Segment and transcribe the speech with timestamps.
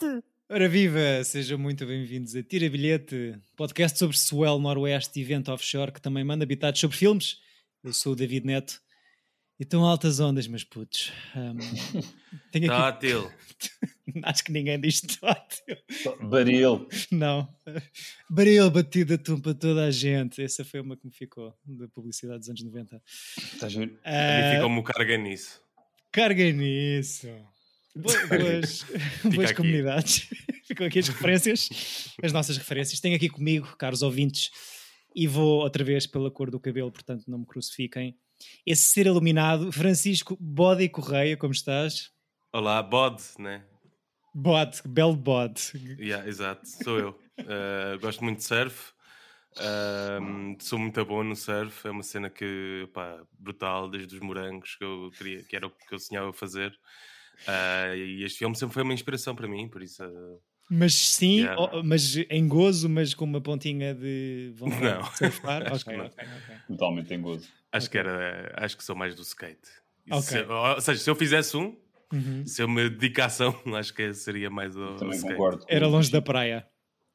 [0.00, 0.24] bilhete!
[0.48, 6.00] Ora viva, sejam muito bem-vindos a Tira Bilhete, podcast sobre Swell Noroeste Evento Offshore que
[6.00, 7.38] também manda habitados sobre filmes.
[7.84, 8.80] Eu sou o David Neto
[9.60, 11.12] e estão altas ondas, meus putos.
[11.36, 11.56] Um,
[12.50, 12.82] tenho aqui...
[12.82, 13.30] Tótil.
[14.24, 15.76] Acho que ninguém diz tótil.
[16.28, 16.88] Baril.
[17.12, 17.48] Não.
[18.28, 20.42] Baril batido a tum para toda a gente.
[20.42, 23.00] Essa foi uma que me ficou da publicidade dos anos 90.
[23.36, 23.96] Está giro?
[24.02, 25.62] A mim ficou-me o carga nisso.
[26.10, 27.28] Carga nisso.
[28.28, 28.86] Boas,
[29.34, 30.28] boas, comunidades.
[30.66, 31.68] Ficam aqui as referências,
[32.22, 33.00] as nossas referências.
[33.00, 34.50] Tenho aqui comigo, caros ouvintes,
[35.14, 38.16] e vou outra vez pela cor do cabelo, portanto não me crucifiquem.
[38.64, 42.10] Esse ser iluminado, Francisco Bode Correia, como estás?
[42.52, 43.64] Olá, bode, né?
[44.34, 45.72] Bode, belo bode.
[45.98, 47.20] Yeah, exato, sou eu.
[47.40, 48.92] Uh, gosto muito de surf.
[49.58, 51.86] Um, sou muito bom no surf.
[51.86, 55.70] É uma cena que, pá, brutal, desde os morangos que eu queria, que era o
[55.70, 56.72] que eu sonhava fazer.
[57.48, 60.04] Uh, e este filme sempre foi uma inspiração para mim, por isso.
[60.04, 60.38] uh,
[60.70, 61.60] Mas sim, Yeah.
[61.60, 65.00] oh, mas em gozo, mas com uma pontinha de vontade Não.
[65.02, 65.62] de surfar.
[65.72, 66.04] Acho que não.
[66.06, 66.56] ok, ok.
[66.68, 67.48] Totalmente em gozo.
[67.72, 68.52] acho que era.
[68.56, 69.68] Acho que sou mais do skate.
[70.22, 71.76] Se- ou seja, se eu fizesse um,
[72.12, 72.44] Uhum.
[72.44, 75.34] se eu me dedicasse a um, acho que seria mais ao Também skate.
[75.34, 75.64] concordo.
[75.68, 76.66] Era longe da praia.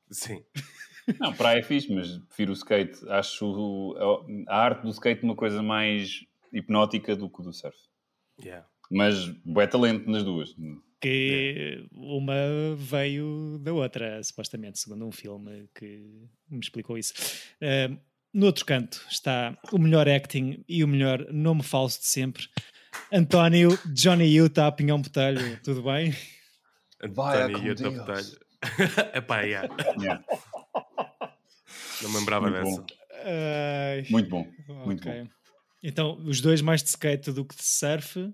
[0.10, 0.42] Sim.
[1.20, 2.98] Não, praia é fixe, mas prefiro o skate.
[3.10, 7.78] Acho o- a arte do skate uma coisa mais hipnótica do que o do surf.
[8.42, 8.66] Yeah.
[8.92, 10.56] Mas bué talento nas duas.
[11.02, 12.34] que uma
[12.78, 17.14] veio da outra, supostamente, segundo um filme que me explicou isso.
[17.62, 17.98] Uh,
[18.34, 22.48] no outro canto está o melhor acting e o melhor nome falso de sempre.
[23.12, 26.14] António Johnny Utah Pinhão Botelho, tudo bem?
[27.02, 27.98] António tua Deus.
[28.06, 28.46] batalha.
[29.14, 29.68] Epá, yeah.
[30.02, 30.24] Yeah,
[32.02, 32.82] não me lembrava Muito dessa.
[32.82, 32.88] bom.
[33.26, 34.48] Ai, Muito bom.
[34.86, 35.22] Muito ok.
[35.24, 35.30] bom.
[35.88, 38.34] Então, os dois mais de skate do que de surf um,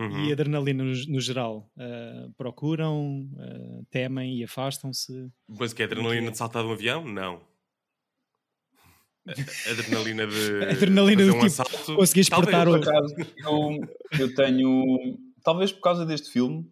[0.00, 0.24] Uhum.
[0.24, 1.70] e adrenalina no, no geral.
[1.76, 5.30] Uh, procuram, uh, temem e afastam-se.
[5.46, 7.04] Mas que é adrenalina de saltar de um avião?
[7.04, 7.42] Não.
[9.70, 11.94] Adrenalina de Adrenalina do um tipo, assalto.
[11.96, 12.56] conseguires Talvez.
[12.56, 15.18] portar Por o- acaso, eu, eu tenho.
[15.44, 16.70] Talvez por causa deste filme,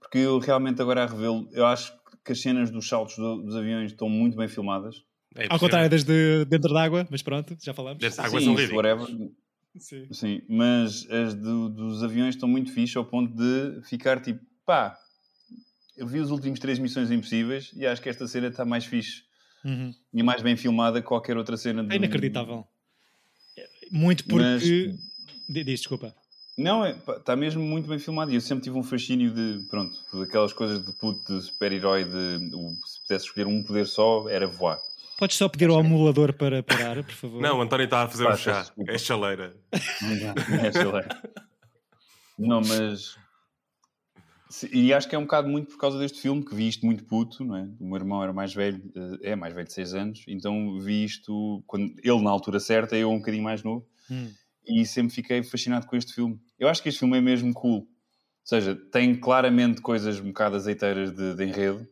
[0.00, 1.92] porque eu realmente agora a revê-lo, eu acho
[2.24, 5.04] que as cenas dos saltos do- dos aviões estão muito bem filmadas.
[5.36, 8.02] É Ao contrário das de dentro d'água, mas pronto, já falamos.
[8.02, 8.98] As águas Sim, são ridículas.
[9.00, 9.30] whatever.
[9.78, 10.08] Sim.
[10.12, 14.98] Sim, mas as do- dos aviões estão muito fixe ao ponto de ficar tipo, pá,
[15.96, 19.22] eu vi os últimos três Missões Impossíveis e acho que esta cena está mais fixe
[19.64, 19.94] Uhum.
[20.12, 21.86] e mais bem filmada que qualquer outra cena.
[21.92, 22.66] É inacreditável.
[23.92, 24.44] Muito porque.
[24.44, 24.62] Mas-
[25.48, 26.14] Di- Diz, desculpa.
[26.58, 29.66] Não, é, pá, está mesmo muito bem filmado e eu sempre tive um fascínio de,
[29.68, 34.28] pronto, daquelas coisas de puto, de super-herói, de o- se pudesse escolher um poder só,
[34.28, 34.78] era voar.
[35.20, 37.40] Podes só pedir ao emulador para parar, por favor?
[37.42, 38.60] Não, o António está a fazer Pá, um chá.
[38.62, 38.90] desculpa.
[38.92, 39.56] É chaleira.
[39.70, 41.02] É, sei lá.
[42.38, 43.16] Não, mas.
[44.72, 47.04] E acho que é um bocado muito por causa deste filme que vi isto muito
[47.04, 47.68] puto, não é?
[47.78, 48.82] O meu irmão era mais velho,
[49.22, 52.96] eh, é mais velho de 6 anos, então vi isto quando ele na altura certa,
[52.96, 54.28] eu um bocadinho mais novo, Hum.
[54.66, 56.40] e sempre fiquei fascinado com este filme.
[56.58, 57.80] Eu acho que este filme é mesmo cool.
[57.82, 57.86] Ou
[58.42, 61.86] seja, tem claramente coisas um bocado azeiteiras de, de enredo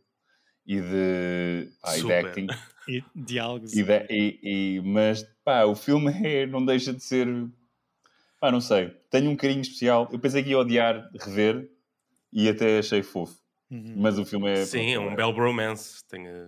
[0.68, 2.26] e de, pá, e de Super.
[2.26, 2.46] acting.
[2.86, 3.72] E diálogos.
[3.76, 4.38] E de- e-
[4.76, 7.26] e- mas pá, o filme é- não deixa de ser.
[8.38, 8.90] Pá, não sei.
[9.10, 10.08] Tenho um carinho especial.
[10.12, 11.68] Eu pensei que ia odiar rever
[12.32, 13.36] e até achei fofo.
[13.70, 13.94] Uhum.
[13.96, 14.64] Mas o filme é.
[14.64, 16.04] Sim, é um pronto, belo bromance.
[16.08, 16.46] Tem, eh,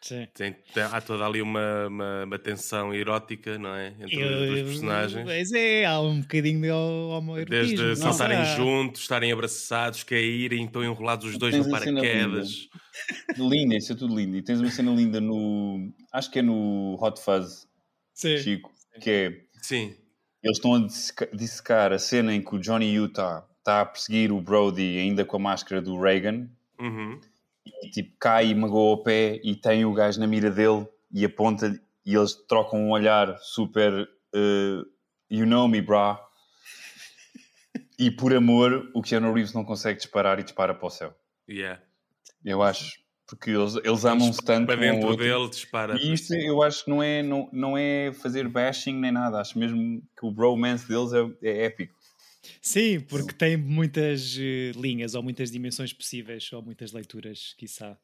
[0.00, 0.26] Sim.
[0.34, 3.88] tem, tem- há toda ali uma, uma, uma tensão erótica, não é?
[4.00, 5.24] Entre Eu- os dois personagens.
[5.24, 7.76] Pois é, há um bocadinho de homoerotismo.
[7.76, 8.56] Desde não saltarem será?
[8.56, 12.68] juntos, estarem abraçados, caírem, estão enrolados os dois Tens no paraquedas.
[13.36, 14.36] Linda, isso é tudo lindo.
[14.36, 15.92] E tens uma cena linda no.
[16.12, 17.66] Acho que é no Hot Fuzz,
[18.14, 18.38] Sim.
[18.38, 18.70] Chico,
[19.00, 19.40] que é.
[19.62, 19.94] Sim,
[20.42, 24.30] Eles estão a disseca- dissecar a cena em que o Johnny Utah está a perseguir
[24.30, 26.48] o Brody ainda com a máscara do Reagan
[26.80, 27.18] Uhum.
[27.82, 31.24] E tipo cai e magoa o pé e tem o gajo na mira dele e
[31.24, 34.82] aponta e eles trocam um olhar super eh,
[35.30, 36.20] you know me brah
[37.98, 41.14] e por amor o Keanu Reeves não consegue disparar e dispara para o céu
[41.48, 41.80] yeah.
[42.44, 45.24] eu acho porque eles, eles amam-se tanto para um dentro outro.
[45.24, 45.98] dele, dispara.
[46.00, 49.58] e isto eu acho que não é, não, não é fazer bashing nem nada acho
[49.58, 51.95] mesmo que o bromance deles é, é épico
[52.60, 57.98] Sim, porque tem muitas eh, linhas ou muitas dimensões possíveis ou muitas leituras, quiçá.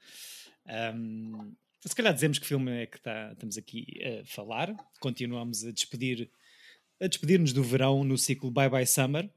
[0.67, 1.53] Ahm,
[1.85, 4.75] se calhar dizemos que filme é que tá- estamos aqui a falar.
[5.01, 6.31] Continuamos a despedir
[7.01, 9.29] a despedir-nos do verão no ciclo Bye Bye Summer.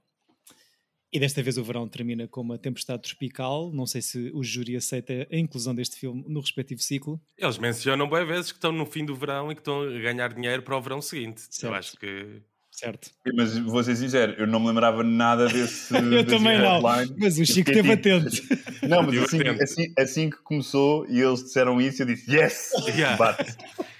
[1.11, 3.71] E desta vez o verão termina com uma tempestade tropical.
[3.71, 7.19] Não sei se o júri aceita a inclusão deste filme no respectivo ciclo.
[7.37, 10.33] Eles mencionam bem vezes que estão no fim do verão e que estão a ganhar
[10.33, 11.41] dinheiro para o verão seguinte.
[11.49, 11.63] Certo.
[11.71, 12.41] Eu acho que
[12.75, 13.09] Certo.
[13.33, 15.95] Mas vou ser sincero, eu não me lembrava nada desse.
[15.95, 16.81] eu desse também não.
[16.81, 17.15] headline.
[17.17, 18.65] Mas o Chico esteve tipo- atento.
[18.85, 19.63] Não, mas assim, atento.
[19.63, 22.71] assim, assim que começou e eles disseram isso, eu disse yes!
[22.89, 23.17] Yeah.
[23.17, 23.55] Bate.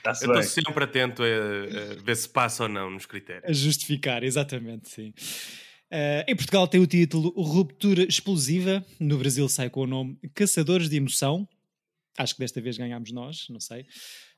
[0.06, 3.50] Eu estou sempre atento a, a ver se passa ou não nos critérios.
[3.50, 5.12] A justificar, exatamente, sim.
[5.90, 10.88] Eh, em Portugal tem o título Ruptura Explosiva, no Brasil sai com o nome Caçadores
[10.90, 11.48] de Emoção.
[12.18, 13.88] Acho que desta vez ganhámos nós, não sei.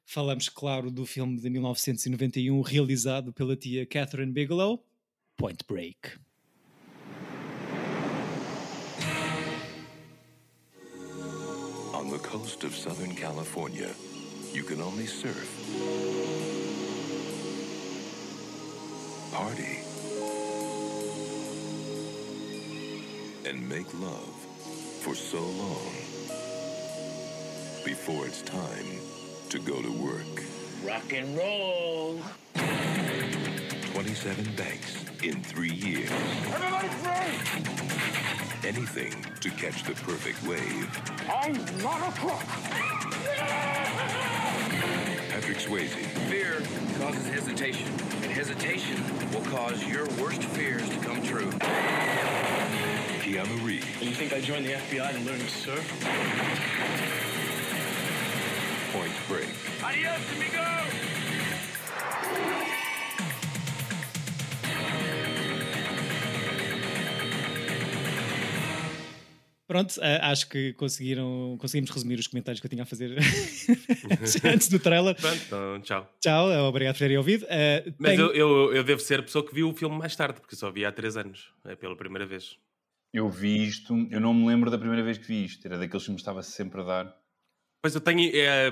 [0.10, 4.82] Falamos, claro, do filme de 1991 realizado pela tia Catherine Bigelow,
[5.36, 6.18] Point Break.
[11.94, 13.94] On the coast of Southern California,
[14.54, 15.46] you can only surf,
[19.34, 19.82] party,
[23.46, 24.34] and make love
[25.02, 25.92] for so long
[27.84, 29.18] before it's time
[29.50, 30.44] to go to work.
[30.86, 32.20] Rock and roll.
[33.94, 36.12] 27 banks in three years.
[36.54, 38.68] Everybody free!
[38.68, 40.90] Anything to catch the perfect wave.
[41.30, 42.44] I'm not a crook.
[45.30, 45.96] Patrick Swayze,
[46.30, 46.62] Fear
[47.00, 47.88] causes hesitation,
[48.24, 49.02] and hesitation
[49.34, 51.50] will cause your worst fears to come true.
[53.22, 57.37] Keanu Reeves, You think I joined the FBI to learn to surf?
[58.98, 59.48] Point Break.
[59.84, 60.58] Adios, amigo!
[69.68, 73.18] Pronto, eh, acho que conseguiram, conseguimos resumir os comentários que eu tinha a fazer
[74.46, 75.14] antes do trailer.
[75.16, 76.16] Pronto, então, tchau.
[76.22, 77.46] Tchau, eh, obrigado por terem ouvido.
[77.50, 80.16] Eh, Mas tenho- eu, eu, eu devo ser a pessoa que viu o filme mais
[80.16, 81.52] tarde, porque só vi há 3 anos.
[81.66, 82.56] É pela primeira vez.
[83.14, 86.06] Eu vi isto, eu não me lembro da primeira vez que vi isto, era daqueles
[86.06, 87.18] que me estava sempre a dar.
[87.88, 88.70] Pois eu tenho é,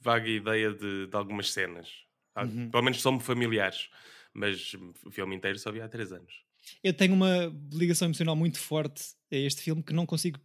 [0.00, 1.88] vaga ideia de, de algumas cenas.
[2.36, 2.68] Uhum.
[2.70, 3.88] Pelo menos são-me familiares.
[4.34, 4.74] Mas
[5.04, 6.32] o filme inteiro só vi há 3 anos.
[6.82, 9.02] eu tenho uma ligação emocional muito forte
[9.32, 10.40] a este filme que não consigo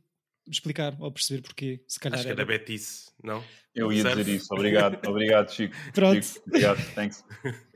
[0.47, 1.83] explicar ou perceber porquê.
[1.87, 3.43] Se calhar Acho que é era- da Betice, não?
[3.73, 4.15] Eu ia Surf.
[4.17, 5.73] dizer isso, obrigado, obrigado Chico.
[5.93, 6.23] Pronto.
[6.23, 7.23] Chico, obrigado, thanks.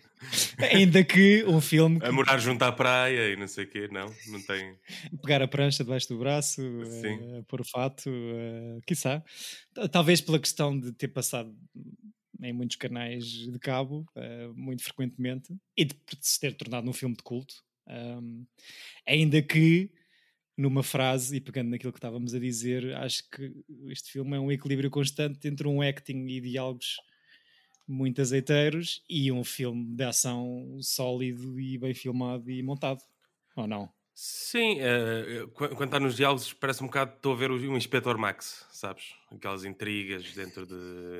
[0.71, 4.13] Ainda que um filme A morar junto à praia e não sei o quê, não?
[4.27, 4.75] Não tem.
[5.09, 7.19] que pegar a prancha debaixo do braço, Sim.
[7.37, 9.23] eh, pôr o fato, uh, quiçá.
[9.91, 11.55] Talvez pela questão de ter passado
[12.41, 17.15] em muitos canais de cabo, eh, muito frequentemente, e de se ter tornado um filme
[17.15, 17.55] de culto.
[17.87, 18.45] Um,
[19.07, 19.89] ainda que,
[20.57, 23.51] numa frase, e pegando naquilo que estávamos a dizer, acho que
[23.87, 26.97] este filme é um equilíbrio constante entre um acting e diálogos
[27.87, 33.01] muito azeiteiros e um filme de ação sólido e bem filmado e montado.
[33.55, 33.89] Ou não?
[34.13, 37.55] Sim, eh, qu- quando está nos diálogos, parece um bocado que estou a ver o
[37.55, 39.13] o Inspector Max, sabes?
[39.31, 41.19] Aquelas intrigas dentro de.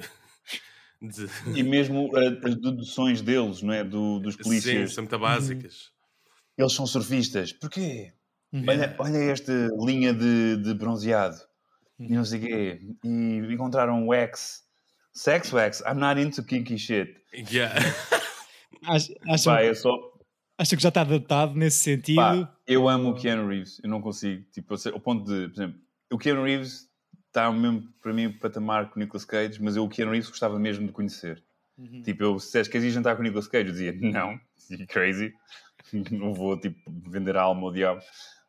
[1.02, 1.28] de...
[1.60, 3.84] E mesmo uh, as deduções deles, não é?
[3.84, 4.94] Do, dos Sim, polícias.
[4.94, 5.92] são muito básicas.
[6.58, 7.54] Eles são surfistas.
[7.54, 8.14] Porquê?
[8.52, 8.66] Uhum.
[8.68, 11.38] Olha, olha esta linha de, de bronzeado.
[12.00, 12.80] E não sei o quê.
[13.04, 14.67] E encontraram wax.
[15.18, 15.82] Sex wax?
[15.82, 17.18] I'm not into kinky shit.
[17.34, 17.74] Yeah.
[18.86, 19.92] Ach- Acham, Pá, é só...
[20.60, 22.18] acham que já está adaptado nesse sentido?
[22.18, 23.82] Pá, eu amo o Keanu Reeves.
[23.84, 24.46] Eu não consigo.
[24.52, 25.82] Tipo, ao ponto de, por exemplo,
[26.12, 26.88] o Keanu Reeves
[27.26, 30.60] está mesmo para mim patamar com o Nicolas Cage, mas eu o Keanu Reeves gostava
[30.60, 31.44] mesmo de conhecer.
[31.80, 32.04] Uhum.
[32.04, 33.70] Tipo, eu, se disseste, queres ir jantar com o Nicolas Cage?
[33.70, 35.34] Eu dizia, não, you crazy.
[36.12, 38.02] não vou, tipo, vender a alma ao diabo.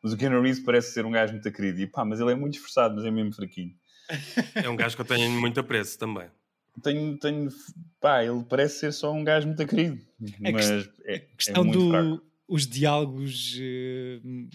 [0.03, 1.81] Mas o Keanu Reeves parece ser um gajo muito querido.
[1.81, 3.73] E pá, mas ele é muito esforçado, mas é mesmo fraquinho.
[4.53, 6.29] É um gajo que eu tenho muito apreço também.
[6.81, 7.49] Tenho, tenho,
[7.99, 9.99] pá, ele parece ser só um gajo muito querido.
[10.43, 12.09] A mas quest- é, A questão é muito fraco.
[12.17, 14.49] dos os diálogos m-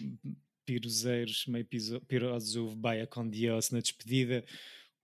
[0.66, 1.66] piroseiros, meio
[2.08, 4.44] pirosos, o Baia com Dios na despedida,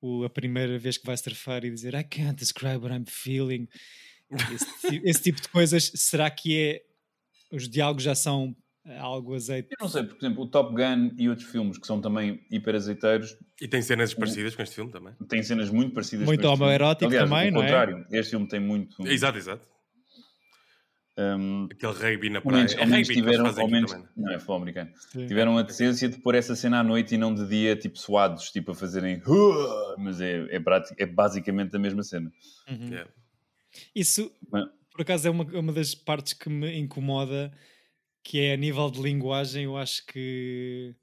[0.00, 3.68] o, a primeira vez que vai surfar e dizer I can't describe what I'm feeling.
[4.30, 6.82] Esse, esse tipo de coisas, será que é.
[7.52, 8.56] Os diálogos já são
[8.98, 9.68] algo azeite?
[9.70, 12.74] Eu não sei, por exemplo, o Top Gun e outros filmes que são também hiper
[12.74, 15.14] azeiteiros E tem cenas parecidas com este filme também.
[15.28, 16.64] têm cenas muito parecidas Muito com este filme.
[16.64, 17.64] homoerótico Aliás, também, não é?
[17.64, 19.06] contrário, este filme tem muito...
[19.06, 19.68] Exato, exato.
[21.18, 22.56] hum, Aquele rugby na praia.
[22.58, 24.08] menos, É ao menos tiveram, ao menos, também.
[24.16, 25.26] não é futebol americano, Sim.
[25.26, 28.50] tiveram a decência de pôr essa cena à noite e não de dia, tipo suados,
[28.50, 29.20] tipo a fazerem
[29.98, 30.60] mas é, é,
[30.98, 32.32] é basicamente a mesma cena.
[32.68, 32.86] Uhum.
[32.88, 33.10] Yeah.
[33.94, 37.52] Isso, Mas- por acaso, é uma, é uma das partes que me incomoda,
[38.22, 40.94] que é a nível de linguagem, eu acho que...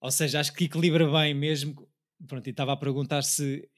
[0.00, 1.88] Ou seja, acho que equilibra bem mesmo...
[2.26, 3.68] Pronto, e estava a perguntar se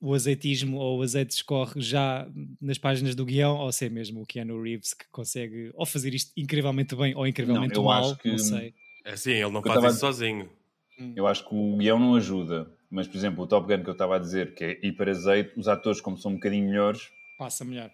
[0.00, 2.28] o azeitismo ou o azeite escorre já
[2.60, 6.14] nas páginas do guião ou se é mesmo o Keanu Reeves que consegue ou fazer
[6.14, 8.74] isto incrivelmente bem ou incrivelmente eu mal, acho que- não sei.
[9.04, 10.48] É assim, ele não Eu faz tava- isso sozinho.
[11.16, 13.92] Eu acho que o guião não ajuda, mas por exemplo, o Top Gun que eu
[13.92, 17.64] estava a dizer, que é hiper azeite, os atores, como são um bocadinho melhores, Passa
[17.64, 17.90] melhor.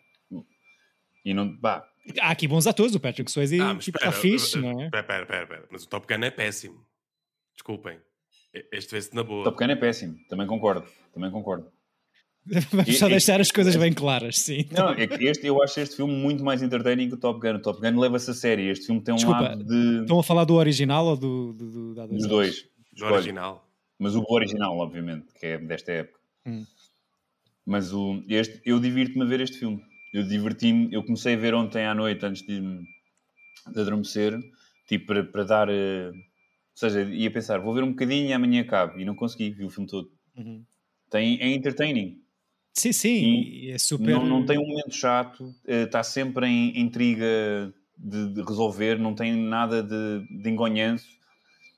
[1.25, 1.89] e não, pá,
[2.21, 4.85] Há aqui bons atores, o Patrick Swayze Ah, tipo, está fixe, não é?
[4.87, 5.69] Espera, espera, espera, espera.
[5.71, 6.85] Mas o Top Gun é péssimo.
[7.55, 7.99] Desculpem.
[8.73, 9.45] Este vê-se na boa.
[9.45, 10.87] Top Gun é péssimo, também concordo.
[11.13, 11.73] Também concordo.
[12.71, 14.67] Vamos só deixar as coisas bem claras, sim.
[14.71, 17.57] Não, é que este, eu acho este filme muito mais entertaining que o Top Gun.
[17.57, 18.71] O Top Gun leva-se a sério.
[18.71, 21.95] Este filme tem um Desculpa, lado de, Estão a falar do original ou do, do,
[21.95, 22.69] do, há dos dois.
[22.93, 23.67] Do original.
[23.99, 26.21] Mas o original, obviamente, que é desta época.
[26.47, 26.67] Hum.
[27.65, 29.83] Mas o, este, eu divirto-me a ver este filme.
[30.15, 34.39] Eu diverti-me, eu comecei a ver ontem à noite, antes de, de adormecer,
[34.87, 35.69] tipo, para, para dar.
[35.69, 39.01] eh, ou seja, ia pensar, vou ver um bocadinho e amanhã acabo.
[39.01, 40.09] E não consegui, vi o filme todo.
[40.37, 40.65] Uhum.
[41.11, 42.23] Tem, é entertaining.
[42.73, 44.09] Sim, sim, e é super.
[44.09, 49.15] Não, não tem um momento chato, eh, está sempre em intriga de, de resolver, não
[49.17, 51.09] tem nada de, de engonhanço.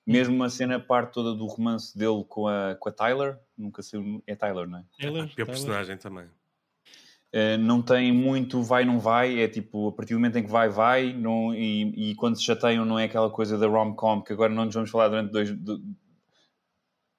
[0.06, 3.82] Mesmo a cena, a parte toda do romance dele com a, com a Tyler, nunca
[3.82, 4.84] sei, é Tyler, não é?
[4.98, 5.46] Taylor, Pior Taylor.
[5.46, 6.26] personagem também.
[7.38, 10.50] Eh, não tem muito vai, não vai, é tipo, a partir do momento em que
[10.50, 14.32] vai, vai, não, e, e quando se chateiam não é aquela coisa da rom-com que
[14.32, 15.82] agora não nos vamos falar durante dois, du-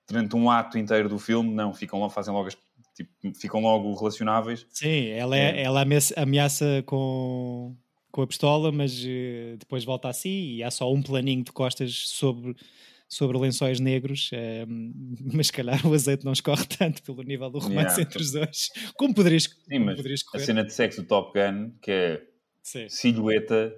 [0.10, 2.58] durante um ato inteiro do filme, não, ficam logo, fazem logo, as-
[2.96, 4.66] tipo, ficam logo relacionáveis.
[4.72, 5.62] Sim, ela, é, É.
[5.64, 7.76] ela ameaça, ameaça com,
[8.12, 11.52] com a pistola, mas eh, depois volta a si e há só um planinho de
[11.52, 12.56] costas sobre,
[13.10, 14.30] sobre lençóis negros.
[14.34, 14.66] eh,
[15.34, 18.02] mas se calhar o azeite não escorre tanto pelo nível do romance Yeah.
[18.02, 18.68] entre os dois.
[18.98, 20.46] Como poderias, Sim, como mas poderias a correr?
[20.46, 22.22] cena de sexo do Top Gun, que é
[22.64, 22.90] Sim.
[22.90, 23.74] silhueta,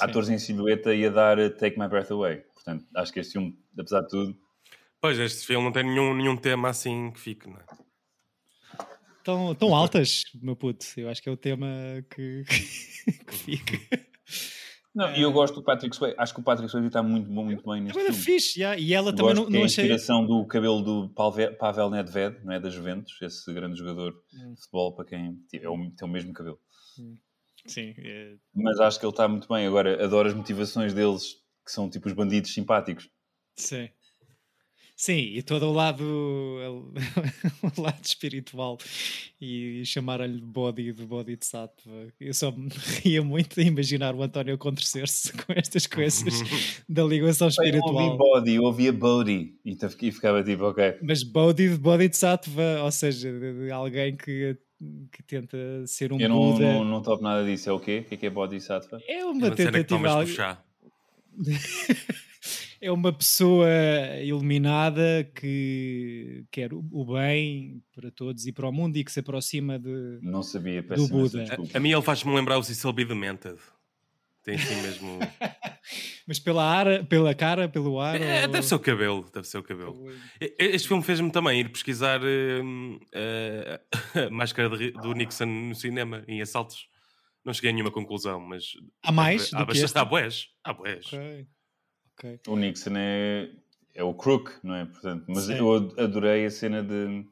[0.00, 2.38] atores em silhueta e a dar uh, Take My Breath Away.
[2.54, 4.38] Portanto, acho que este filme, apesar de tudo,
[5.00, 7.64] Pois, este filme não tem nenhum, nenhum tema assim que fique, não é?
[9.24, 10.84] Tão, tão altas, meu puto.
[10.96, 11.66] Eu acho que é o tema
[12.08, 12.44] que,
[13.26, 14.06] que fica.
[14.94, 16.16] Não, e eu gosto do Patrick Swayze.
[16.18, 18.20] Acho que o Patrick Swayze está muito bom, muito bem neste bem filme.
[18.22, 18.78] fixe, yeah.
[18.80, 19.84] e ela também Gosto não, que é não a achei.
[19.84, 22.60] inspiração do cabelo do Palve- Pavel Nedved, não é?
[22.60, 24.52] Da Juventus, esse grande jogador Hum.
[24.54, 26.58] de futebol, para quem é o, tem o mesmo cabelo.
[27.66, 29.66] Sim, é- Mas acho que ele está muito bem.
[29.66, 33.08] Agora, adoro as motivações deles, que são tipo os bandidos simpáticos.
[33.56, 33.88] Sim.
[35.04, 36.04] Sim, e todo o lado,
[37.76, 38.78] o lado espiritual
[39.40, 41.90] e chamaram-lhe de body de body de sattva.
[42.20, 42.68] Eu só me
[43.02, 46.32] ria muito de imaginar o António contorcer-se com estas coisas
[46.88, 48.16] da ligação Eu não ouvi espiritual.
[48.16, 49.56] body, eu ouvia body.
[49.64, 50.98] E então fiquei- ficava tipo, ok.
[51.02, 54.56] Mas body de body de sattva, ou seja, de, alguém que,
[55.10, 56.74] que tenta ser um Eu não, Buda.
[56.74, 57.68] não, não topo nada disso.
[57.68, 58.04] É o quê?
[58.06, 59.00] O que é que é body sattva?
[59.08, 59.84] É É uma uma cena que tentativa.
[59.88, 60.62] tomas com algo- chá.
[62.82, 63.68] É uma pessoa
[64.22, 69.78] iluminada que quer o bem para todos e para o mundo e que se aproxima
[69.78, 70.18] de.
[70.20, 71.44] Não sabia, peço Do Buda.
[71.44, 71.70] desculpa.
[71.74, 73.04] A, a mim ele faz-me lembrar o Cecil B.
[73.04, 73.58] Demented.
[74.44, 75.20] Tem assim mesmo...
[76.26, 78.20] Mas pela, ar, pela cara, pelo ar.
[78.20, 80.04] É, ou- deve ser o cabelo, deve ser o cabelo.
[80.58, 83.80] Este filme fez-me também ir pesquisar hum, eh,
[84.26, 86.88] a máscara de do Nixon no cinema, em assaltos.
[87.44, 88.64] Não cheguei a nenhuma conclusão, mas...
[89.04, 89.98] Há mais Há, do que bastante- este?
[89.98, 91.06] há bués, há bués.
[91.06, 91.46] Ok.
[92.18, 92.40] Ok.
[92.48, 93.50] O Nixon é,
[93.94, 94.84] é o crook, não é?
[94.86, 95.54] Portanto, mas Sim.
[95.58, 97.24] eu ad- adorei a cena de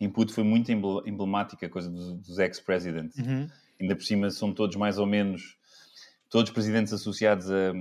[0.00, 3.16] input, foi muito emble- emblemática a coisa dos, dos ex-presidents.
[3.18, 3.48] Uhum.
[3.80, 5.56] Ainda por cima são todos mais ou menos,
[6.30, 7.72] todos presidentes associados a,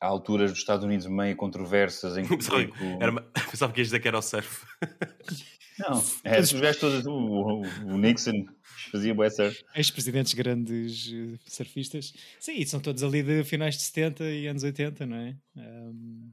[0.00, 2.16] a alturas dos Estados Unidos meio controversas.
[2.16, 3.22] Em que, Sorry, o- Era uma...
[3.50, 4.64] Pensava que ias dizer que era o surf.
[5.78, 8.46] Não, é, os gajos todos, o, o- Nixon
[8.90, 9.62] fazia bué surf.
[9.74, 12.12] Ex-presidentes grandes eh, surfistas.
[12.40, 15.36] Sim, e são todos ali de finais de 70 e anos 80, não é?
[15.56, 16.30] Um,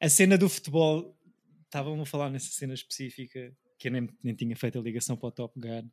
[0.00, 1.16] a cena do futebol,
[1.64, 5.28] estavam a falar nessa cena específica, que eu nem, nem tinha feito a ligação para
[5.28, 5.88] o Top Gun,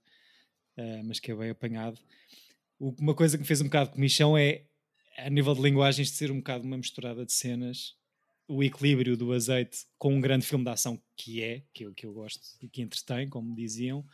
[0.77, 1.99] eh, mas que é bem apanhado.
[2.79, 4.63] O- uma coisa que me fez um bocado de comichão é,
[5.17, 7.95] a nível de linguagens, de ser um bocado uma misturada de cenas,
[8.47, 12.05] o equilíbrio do azeite com um grande filme de ação que é, que eu, que
[12.05, 14.05] eu gosto e que entretém, como diziam,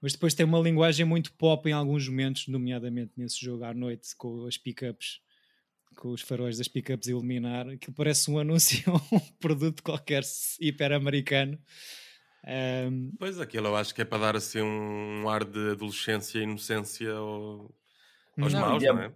[0.00, 4.14] mas depois tem uma linguagem muito pop em alguns momentos, nomeadamente nesse jogo à noite
[4.16, 5.20] com as pickups,
[5.96, 10.22] com os faróis das pickups a iluminar, que parece um anúncio a um produto qualquer
[10.60, 11.58] hiper-americano.
[12.44, 16.42] Um, Pois, aquilo eu acho que é para dar assim um ar de adolescência e
[16.42, 17.72] inocência ao-
[18.38, 19.14] aos Não, maus, é- não é?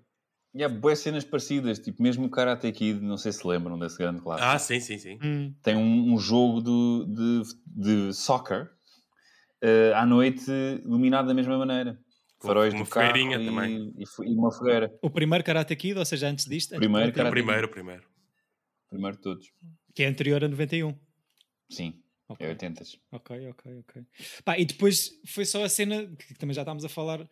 [0.56, 3.98] E há boas cenas parecidas, tipo mesmo o Karate Kid, não sei se lembram desse
[3.98, 4.48] grande clássico.
[4.48, 5.18] Ah, sim, sim, sim.
[5.22, 7.42] hum, tem um, um jogo do- de,
[8.08, 8.70] de soccer
[9.60, 10.50] eh, à noite
[10.82, 11.98] iluminado da mesma maneira.
[12.38, 13.94] Com Faróis uma do carro e, também.
[13.98, 14.90] e e uma fogueira.
[15.02, 18.04] o primeiro Karate Kid, ou seja, antes disto, Primeiro É o primeiro, o primeiro.
[18.88, 19.52] Primeiro de todos.
[19.94, 20.94] que é anterior a 91.
[21.68, 22.46] Sim, Ok.
[22.46, 22.82] é 80.
[23.12, 24.02] Ok, ok, ok.
[24.42, 27.28] Pá, e depois foi só a cena que também já estávamos a falar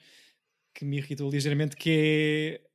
[0.75, 2.74] que me irritou ligeiramente, que é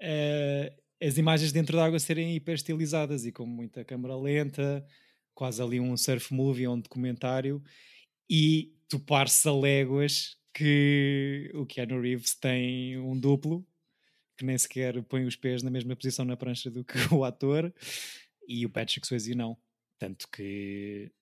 [0.00, 4.84] eh, as imagens dentro da água serem hiper estilizadas e com muita câmera lenta,
[5.34, 7.62] quase ali um surf movie ou um documentário,
[8.28, 13.66] e topar-se a léguas que o Keanu Reeves tem um duplo
[14.40, 17.72] que nem sequer põe os pés na mesma posição na prancha do que o ator,
[18.48, 19.54] e o Patrick Swayze não.
[19.98, 21.12] Tanto que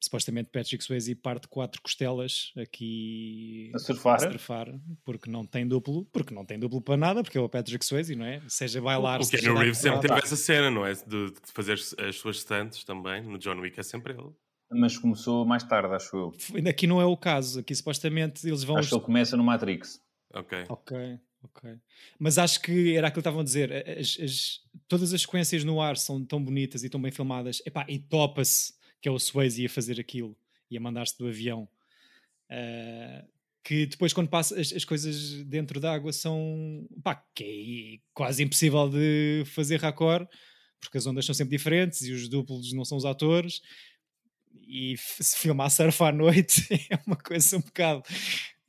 [0.00, 4.14] supostamente Patrick Swayze parte quatro costelas aqui A surfar?
[4.16, 4.68] a surfar,
[5.04, 8.14] porque não tem duplo, porque não tem duplo para nada, porque é o Patrick Swayze,
[8.14, 8.40] não é?
[8.48, 10.94] Seja bailar, O seja Keanu Reeves sempre teve essa cena, não é?
[10.94, 11.02] De,
[11.32, 13.22] de fazer as suas stunts também.
[13.22, 14.30] No John Wick é sempre ele.
[14.70, 16.68] Mas começou mais tarde, acho eu.
[16.68, 18.76] Aqui não é o caso, aqui supostamente eles vão.
[18.76, 20.00] Acho que ele começa no Matrix.
[20.34, 20.66] Ok.
[20.68, 20.96] Ok,
[21.42, 21.70] ok.
[22.18, 23.72] Mas acho que era aquilo que estavam a dizer.
[23.98, 27.62] as- as- todas as sequências no ar são tão bonitas e tão bem filmadas.
[27.64, 30.36] Epá, e topa-se que é o Swayze a fazer aquilo
[30.70, 31.68] e a mandar-se do avião.
[32.50, 33.24] Ah,
[33.68, 36.88] que depois, quando passa, as, as coisas dentro da água são.
[37.02, 40.26] Pá, é quase impossível de fazer raccord,
[40.80, 43.60] porque as ondas são sempre diferentes e os duplos não são os atores.
[44.66, 48.02] E se filmar surf à noite é uma coisa um bocado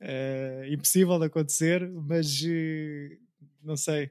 [0.00, 3.16] eh, impossível de acontecer, mas eh,
[3.62, 4.10] não sei.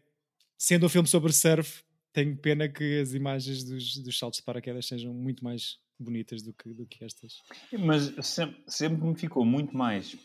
[0.58, 4.88] Sendo um filme sobre surf, tenho pena que as imagens dos, dos saltos de paraquedas
[4.88, 7.34] sejam muito mais bonitas do que, do que estas.
[7.78, 10.16] Mas sempre, sempre me ficou muito mais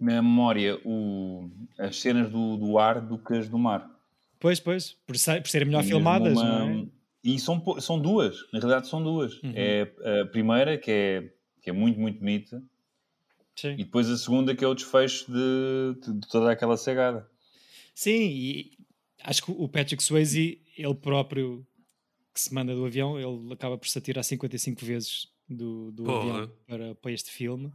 [0.00, 3.90] na memória o, as cenas do, do ar do que as do mar.
[4.38, 6.86] Pois, pois, por, ser- por serem melhor Mesmo filmadas, uma- não é?
[7.24, 9.42] E são, são duas, na realidade são duas.
[9.42, 9.52] Uhum.
[9.54, 12.62] É a primeira, que é, que é muito, muito bonita,
[13.56, 13.72] Sim.
[13.72, 17.28] e depois a segunda, que é o desfecho de, de- de toda aquela cegada.
[17.94, 18.72] Sim, e
[19.24, 21.66] acho que o Patrick Swayze, ele próprio
[22.36, 26.18] que se manda do avião, ele acaba por se atirar 55 vezes do, do Porra.
[26.18, 27.72] avião para, para este filme.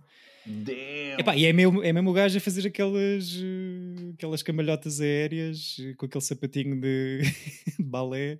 [1.19, 5.77] Epá, e é mesmo, é mesmo o gajo a fazer aquelas, eh, aquelas camalhotas aéreas
[5.79, 7.21] eh, com aquele sapatinho de,
[7.77, 8.39] de balé.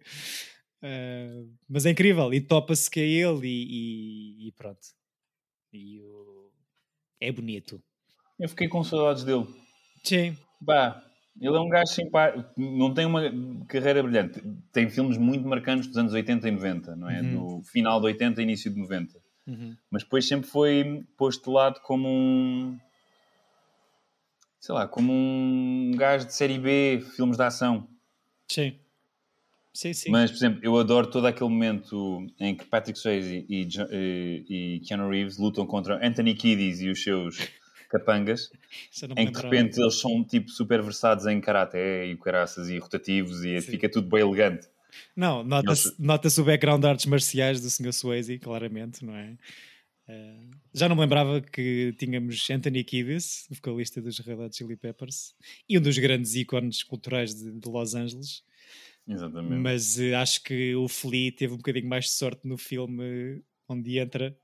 [0.82, 3.68] Eh, mas é incrível, e topa-se que é ele, e,
[4.46, 4.80] e- e pronto.
[5.74, 6.52] E o-
[7.20, 7.82] é bonito.
[8.40, 9.46] Eu fiquei com saudades dele.
[10.04, 11.04] Sim, Bah,
[11.40, 13.22] ele é um gajo simpático, não tem uma
[13.68, 14.42] carreira brilhante.
[14.72, 17.22] Tem filmes muito marcantes dos anos 80 e 90, não é?
[17.22, 17.32] Uhum.
[17.58, 19.20] No final de 80 e início de 90.
[19.48, 19.76] Uhum.
[19.90, 22.78] Mas depois sempre foi posto de lado como um.
[24.60, 27.88] Sei lá, como um gajo de série B, filmes de ação.
[28.48, 28.76] sim.
[29.74, 30.12] Sim, sim.
[30.12, 34.80] Mas, por exemplo, eu adoro todo aquele momento em que Patrick Swayze e, e, e
[34.82, 37.38] Keanu Reeves lutam contra Anthony Kiddis e os seus
[37.92, 38.50] capangas,
[39.18, 43.44] em que de repente eles são tipo super versados em karaté e caraças e rotativos
[43.44, 43.72] e Sim.
[43.72, 44.68] fica tudo bem elegante.
[45.16, 47.94] Não, nota-se Eles- nota-se o background de artes marciais do Sr.
[47.94, 49.38] Swayze, claramente, não é?
[50.08, 50.40] Eh,
[50.74, 55.34] já não me lembrava que tínhamos Anthony Kiedis, vocalista dos Red Hot Chili Peppers,
[55.70, 58.44] e um dos grandes ícones culturais de, de Los Angeles.
[59.08, 59.62] Exatamente.
[59.62, 63.98] Mas eh, acho que o Flea teve um bocadinho mais de sorte no filme onde
[63.98, 64.36] entra,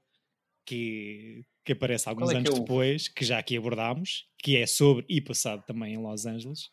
[0.66, 4.56] que, que aparece alguns é que anos é o- depois, que já aqui abordámos, que
[4.56, 6.70] é sobre e passado também em Los Angeles.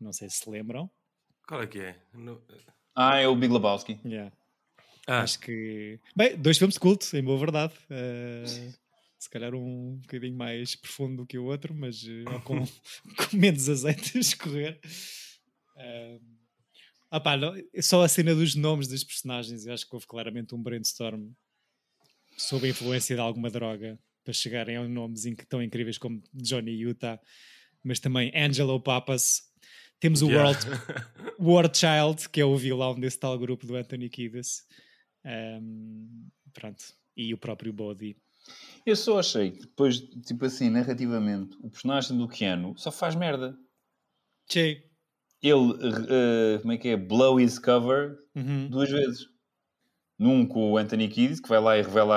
[0.00, 0.88] Não sei se se lembram.
[1.48, 1.96] Qual é que é?
[2.14, 2.40] No-
[2.94, 3.98] Ah, é o Big Lebowski.
[4.04, 4.32] Yeah.
[5.06, 5.98] Ah, Acho que.
[6.16, 7.74] Bem, dois filmes de culto, em boa verdade.
[7.90, 8.44] Eh,
[9.18, 12.54] se calhar um bocadinho mais profundo do que o outro, mas ou com,
[13.30, 14.80] com menos azeite a escorrer.
[15.76, 16.20] Eh,
[17.10, 20.54] ah pá, não- só a cena dos nomes dos personagens, eu acho que houve claramente
[20.54, 21.32] um brainstorm
[22.36, 27.20] sob a influência de alguma droga para chegarem a nomes tão incríveis como Johnny Utah,
[27.82, 29.42] mas também Angelo Papas.
[30.00, 30.50] Temos o yeah.
[30.50, 30.66] World
[31.38, 34.66] War Child, que é o vilão desse tal grupo do Anthony Kiedis.
[35.24, 36.84] Um, pronto.
[37.16, 38.16] E o próprio Bodhi.
[38.84, 43.56] Eu só achei que depois, tipo assim, narrativamente, o personagem do Keanu só faz merda.
[44.48, 44.76] Sim.
[45.42, 45.72] Ele,
[46.10, 46.96] eh, como é que é?
[46.96, 48.68] Blow his cover Uhum.
[48.68, 49.26] duas vezes.
[50.18, 52.16] Num com o Anthony Kiddis, que vai lá e revela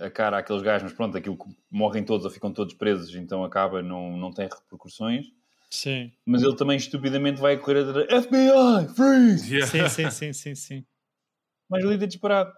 [0.00, 3.14] a, a cara àqueles gajos, mas pronto, aquilo que morrem todos ou ficam todos presos,
[3.14, 5.26] então acaba, não, não tem repercussões.
[5.70, 6.10] Sim.
[6.24, 8.24] Mas ele também estupidamente vai correr atrás.
[8.24, 9.54] FBI, freeze!
[9.54, 9.70] Yeah.
[9.70, 10.86] sim, sim, sim, sim, sim.
[11.68, 12.52] Mais lido disparado.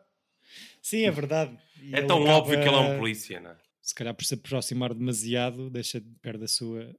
[0.82, 1.58] Sim, é verdade.
[1.82, 3.56] E É tão acaba, óbvio que ele é um polícia, não é?
[3.82, 6.94] Se calhar por se aproximar demasiado, deixa de perder a sua,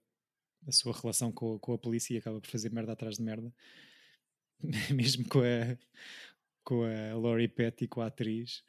[0.67, 3.23] a sua relação com, a- com a polícia e acaba por fazer merda atrás de
[3.23, 3.53] merda.
[4.93, 5.77] Mesmo com a,
[6.67, 8.61] com a Laurie Petty, com a atriz.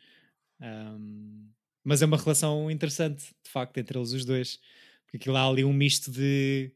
[0.61, 1.51] Um,
[1.83, 4.61] mas é uma relação interessante, de facto, entre eles os dois.
[5.05, 6.73] Porque aquilo há ali um misto de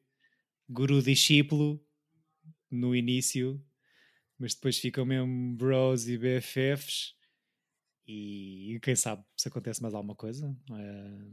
[0.69, 1.81] guru-discípulo
[2.69, 3.65] no início,
[4.37, 7.15] mas depois ficam mesmo bros e BFFs.
[8.05, 10.53] E quem sabe se acontece mais alguma coisa.
[10.73, 11.29] Eh,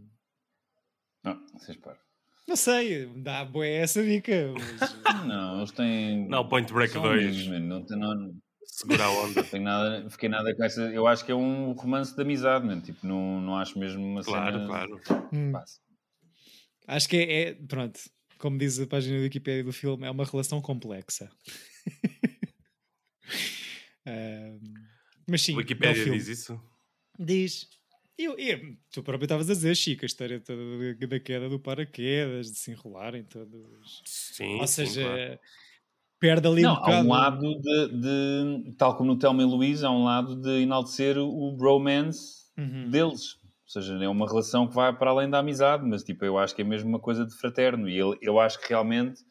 [1.23, 1.99] Não, vocês param.
[2.47, 4.53] não sei, dá boa essa dica.
[4.53, 4.93] Mas,
[5.25, 6.27] Não, eles têm.
[6.27, 7.25] Não, Point Break são 2.
[7.25, 8.35] amigos, mano, Não tem nada.
[8.71, 9.43] Segura a onda.
[9.43, 10.81] Tem nada, fiquei nada com essa.
[10.91, 12.81] Eu acho que é um romance de amizade, mano.
[12.81, 14.67] Tipo, não, não acho mesmo uma Claro, cena.
[14.67, 15.01] claro.
[15.33, 15.79] hum, Passa.
[16.87, 17.99] acho que é, é- pronto,
[18.37, 21.29] como diz a página da Wikipédia do filme, é uma relação complexa.
[24.05, 24.59] Ahm,
[25.27, 26.17] mas sim, A belo Wikipédia filme.
[26.17, 26.61] diz isso?
[27.17, 27.67] Diz.
[28.17, 30.61] Eu, eu, tu próprio estavas a dizer, Chico, a história toda
[30.95, 34.01] da- da queda do paraquedas, de se enrolarem todos.
[34.05, 35.39] Sim, Ou sim, seja, claro.
[36.19, 37.05] Perde ali Não, um há bocado.
[37.05, 37.87] um lado de,
[38.67, 42.89] de- tal como no Telma e Luís, há um lado de enaltecer o bromance Uhum.
[42.89, 43.37] deles.
[43.65, 46.55] Ou seja, é uma relação que vai para além da amizade, mas tipo, eu acho
[46.55, 47.87] que é mesmo uma coisa de fraterno.
[47.87, 49.21] E ele, eu acho que realmente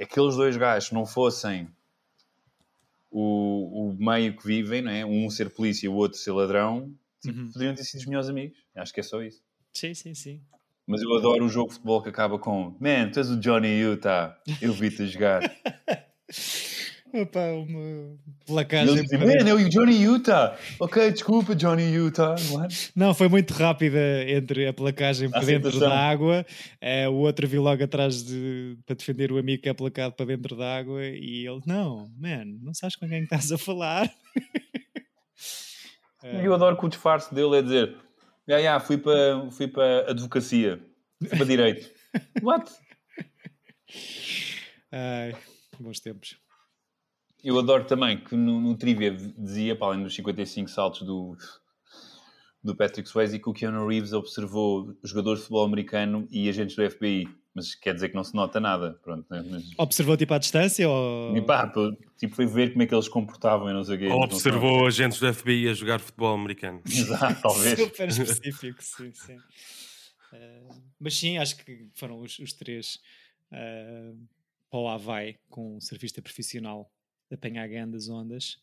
[0.00, 1.68] aqueles dois gajos, não fossem
[3.10, 5.04] o, o meio que vivem, não é?
[5.04, 7.50] um ser polícia e o outro ser ladrão, tipo, Uhum.
[7.52, 8.58] poderiam ter sido os melhores amigos.
[8.74, 9.40] Acho que é só isso.
[9.72, 10.40] Sim, sim, sim.
[10.86, 13.80] Mas eu adoro o jogo de futebol que acaba com Man, tu és o Johnny
[13.80, 15.40] Utah, eu vi-te jogar.
[17.12, 18.94] Opa, uma E placagem.
[19.02, 20.56] dizem, Man, é o Johnny Utah.
[20.78, 22.34] Ok, desculpa, Johnny Utah.
[22.50, 22.92] What?
[22.94, 26.44] Não, foi muito rápida entre a placagem para dentro da água,
[26.80, 30.26] eh, o outro viu logo atrás de, para defender o amigo que é placado para
[30.26, 34.08] dentro da água e ele, não, man, não sabes com quem estás a falar.
[36.24, 37.96] E eu adoro que o disfarce dele é dizer
[38.46, 40.84] já, já, fui para fui para advocacia,
[41.18, 41.90] fui para direito.
[42.42, 42.70] What?
[44.92, 45.36] Ai,
[45.78, 46.38] bons tempos.
[47.42, 51.36] Eu adoro também que no, no trivia dizia, para além dos 55 saltos do,
[52.62, 56.90] do Patrick Swayze, que o Keanu Reeves observou jogadores de futebol americano e agentes do
[56.90, 57.28] FBI.
[57.56, 59.00] Mas quer dizer que não se nota nada.
[59.02, 59.42] Pronto, né?
[59.50, 61.34] Mas, Observou tipo à distância ou...
[61.34, 61.72] e pá,
[62.18, 64.06] tipo, foi ver como é que eles comportavam e não sei o quê.
[64.08, 66.82] Ou Não se observou agentes do FBI a jogar futebol americano.
[66.86, 67.78] Exato, talvez.
[67.80, 69.38] Super específico, sim, sim.
[70.34, 70.62] Eh,
[71.00, 72.98] mas sim, acho que foram os, os três
[73.50, 74.12] eh,
[74.70, 76.92] para o Havaí com um surfista profissional
[77.32, 78.58] apanhar grandes ondas.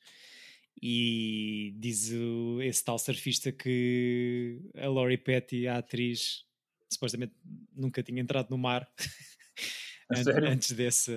[0.82, 6.46] E diz o- esse tal surfista que a Laurie Petty, a atriz,
[6.94, 7.34] supostamente
[7.76, 8.88] nunca tinha entrado no mar
[10.52, 11.14] antes dessa,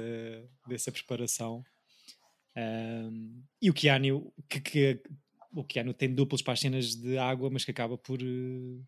[0.69, 1.63] dessa preparação.
[2.57, 5.03] Um, e o Keanu, que, que-
[5.53, 8.81] o Keanu tem duplos para as cenas de água, mas que acaba por eh,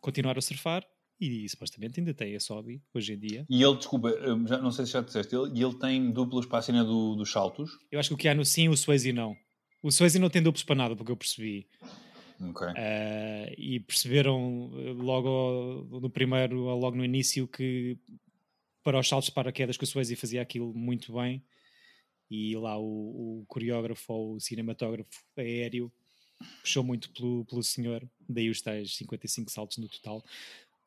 [0.00, 0.84] continuar a surfar
[1.20, 3.46] e supostamente ainda tem esse hobby hoje em dia.
[3.48, 6.46] E ele, desculpa, eu já, não sei se já disseste, ele, e ele tem duplos
[6.46, 7.70] para a cena do- dos saltos.
[7.90, 9.34] Eu acho que o Keanu sim, o Swayze não.
[9.82, 11.66] O Swayze não tem duplos para nada, porque eu percebi.
[12.40, 12.66] Ok.
[12.76, 17.96] Eh, e perceberam eh, logo ao- no primeiro, logo no início, que
[18.84, 21.42] para os saltos de paraquedas que o Swayze fazia aquilo muito bem.
[22.30, 25.92] E lá o, o coreógrafo ou o cinematógrafo aéreo
[26.60, 30.22] puxou muito pelo, pelo senhor, daí os tais 55 saltos no total.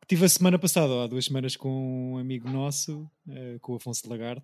[0.07, 4.07] Tive a semana passada, há duas semanas, com um amigo nosso, eh, com o Afonso
[4.09, 4.43] Lagarde,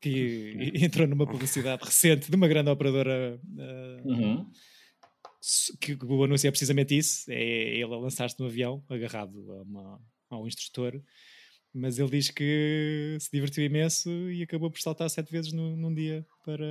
[0.00, 4.50] que entrou numa publicidade recente de uma grande operadora eh, Uhum.
[5.80, 7.34] Que o anúncio é precisamente isso: é
[7.74, 11.00] ele a lançar-se no avião, agarrado a, uma, a um instrutor.
[11.74, 15.92] Mas ele diz que se divertiu imenso e acabou por saltar sete vezes no- num
[15.94, 16.64] dia para,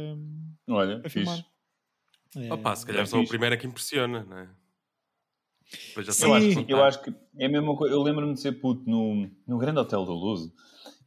[0.67, 1.25] Olha, para fixe.
[1.25, 1.45] filmar.
[2.38, 4.49] É, Opa, se calhar é só o primeiro é que impressiona, não é?
[5.88, 6.25] Depois já Sim.
[6.25, 7.93] Eu acho, que, eu acho que é a mesma coisa.
[7.93, 10.53] Eu lembro-me de ser puto no, no grande hotel do Luso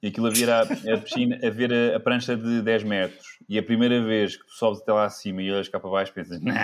[0.03, 3.59] e aquilo havia a, a piscina, a ver a, a prancha de 10 metros e
[3.59, 6.41] a primeira vez que tu sobes até lá acima e olhas cá para baixo pensas,
[6.41, 6.55] não,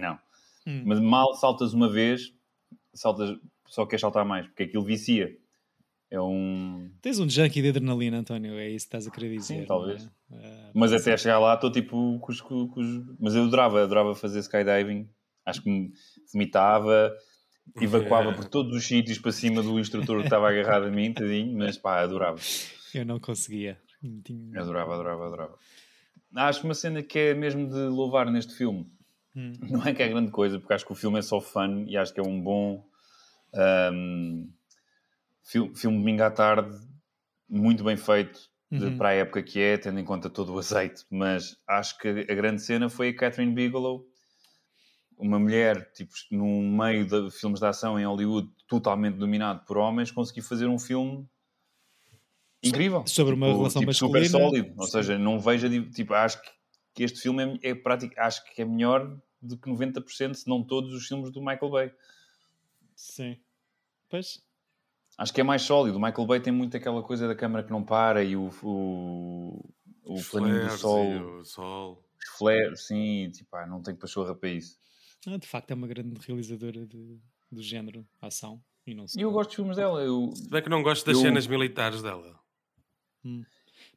[0.00, 0.18] não.
[0.66, 0.82] Hum.
[0.86, 2.32] Mas mal saltas uma vez,
[2.92, 5.36] saltas, só queres saltar mais, porque aquilo vicia.
[6.10, 6.90] É um.
[7.02, 9.60] Tens um junkie de adrenalina, António, é isso que estás a querer dizer.
[9.60, 10.04] não talvez.
[10.04, 10.08] é?
[10.36, 14.38] Ah, Mas até chegar lá estou tipo os, com os- Mas eu adorava, adorava fazer
[14.40, 15.08] skydiving.
[15.44, 15.92] Acho que me
[16.32, 17.12] vomitava,
[17.80, 21.56] evacuava por todos os sítios para cima do instrutor que estava agarrado a mim, tadinho,
[21.58, 22.38] mas pá, adorava.
[22.94, 23.78] eu não conseguia.
[24.24, 25.58] Tinha- Adorava, adorava, adorava.
[26.36, 28.86] Acho uma cena que é mesmo de louvar neste filme.
[29.36, 29.52] Hum.
[29.68, 31.96] Não é que é grande coisa, porque acho que o filme é só fun e
[31.96, 32.84] acho que é um bom
[35.42, 36.76] fil- filme de domingo à tarde,
[37.48, 38.38] muito bem feito
[38.70, 38.98] de- Uhum.
[38.98, 41.04] para a época que é, tendo em conta todo o azeite.
[41.10, 44.04] Mas acho que a grande cena foi a Catherine Bigelow,
[45.16, 50.10] uma mulher, tipo, no meio de filmes de ação em Hollywood, totalmente dominado por homens,
[50.10, 51.24] conseguir fazer um filme
[52.62, 53.06] incrível.
[53.06, 54.48] Sobre uma Tipo- relação tipo, super masculina.
[54.50, 54.74] sólido.
[54.76, 56.48] Ou seja, não vejo, tipo, acho que,
[56.94, 60.62] que este filme é, é prático, acho que é melhor do que 90%, se não
[60.62, 61.92] todos os filmes do Michael Bay.
[62.94, 63.36] Sim.
[64.08, 64.42] Pois.
[65.18, 65.98] Acho que é mais sólido.
[65.98, 69.64] O Michael Bay tem muito aquela coisa da câmara que não para e o, o,
[70.04, 72.04] o Os planinho do sol, e o sol.
[72.18, 74.78] os flares, sim, tipo, ah, não tenho pachorra para isso.
[75.26, 77.18] Ah, de facto, é uma grande realizadora de,
[77.50, 78.62] do género ação.
[78.86, 80.00] E, não E eu gosto dos filmes dela.
[80.02, 82.38] Eu, Se bem que não gosto das Eu- cenas militares dela.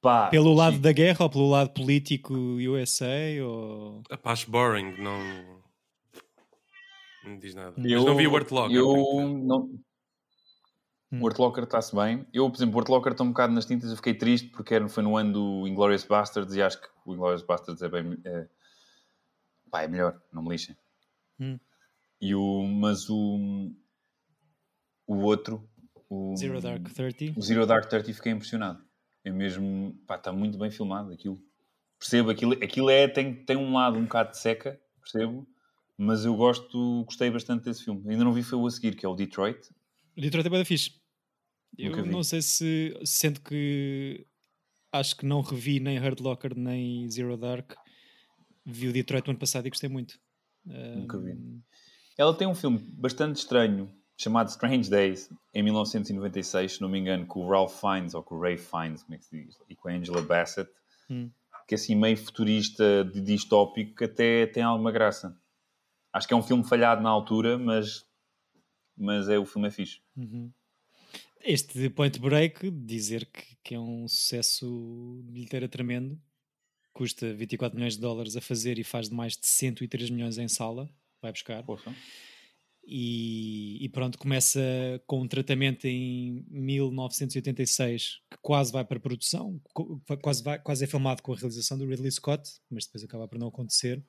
[0.02, 0.82] Pá, Pelo lado sim.
[0.82, 3.06] da guerra ou pelo lado político USA?
[3.44, 4.02] Ou...
[4.10, 5.20] Epá, acho boring, não.
[7.24, 7.74] Não diz nada.
[7.78, 8.76] Mas Eu, não vi o Art Locker.
[8.76, 8.94] eu
[9.38, 9.70] não...
[11.12, 11.22] Hum.
[11.22, 12.26] O Art Locker está-se bem.
[12.34, 13.90] Eu, por exemplo, o Art Locker está um bocado nas tintas.
[13.90, 15.32] Eu fiquei triste porque era- foi no ano
[15.62, 18.18] do Inglourious Basterds e acho que o Inglourious Bastards é bem.
[18.26, 18.46] É,
[19.72, 20.76] pá, é melhor, não me lixem.
[21.40, 21.58] Hum.
[22.20, 23.72] E o, mas o,
[25.06, 25.70] o outro,
[26.10, 27.34] o Zero Dark Thirty.
[27.38, 28.84] o Zero Dark Thirty, fiquei impressionado.
[29.28, 31.38] É mesmo, pá, está muito bem filmado aquilo.
[32.00, 35.46] Percebo, aquilo, aquilo é, tem, tem um lado um bocado de seca, percebo,
[35.98, 38.10] mas eu gosto, gostei bastante desse filme.
[38.10, 39.70] Ainda não vi foi o a seguir, que é o Detroit.
[40.16, 40.94] Detroit é bem fixe.
[41.78, 42.10] Eu Nunca vi.
[42.10, 44.26] não sei se, sendo que
[44.94, 47.74] acho que não revi nem Hurt Locker nem Zero Dark,
[48.66, 50.18] vi o Detroit no ano passado e gostei muito.
[50.64, 51.36] Nunca vi.
[52.18, 57.26] Ela tem um filme bastante estranho, chamado Strange Days, em 1996, se não me engano,
[57.26, 59.76] com o Ralph Fiennes, ou com o Ray Fiennes, como é que se diz, e
[59.76, 60.70] com a Angela Bassett,
[61.10, 61.30] Hum.
[61.66, 65.40] que é assim meio futurista, de distópico, que até tem alguma graça.
[66.12, 68.06] Acho que é um filme falhado na altura, mas,
[68.98, 70.02] mas é, o filme é fixe.
[70.16, 70.52] Uhum.
[71.42, 76.20] Este Point Break, dizer que, que é um sucesso bilheteiro tremendo,
[76.92, 80.48] custa 24 milhões de dólares a fazer e faz de mais de 103 milhões em
[80.48, 80.90] sala,
[81.22, 81.64] vai buscar.
[81.64, 81.94] Poxa.
[82.90, 84.62] E, e pronto, começa
[85.06, 89.60] com um tratamento em 1986 que quase vai para produção,
[90.22, 93.38] quase, vai, quase é filmado com a realização do Ridley Scott, mas depois acaba por
[93.38, 94.02] não acontecer.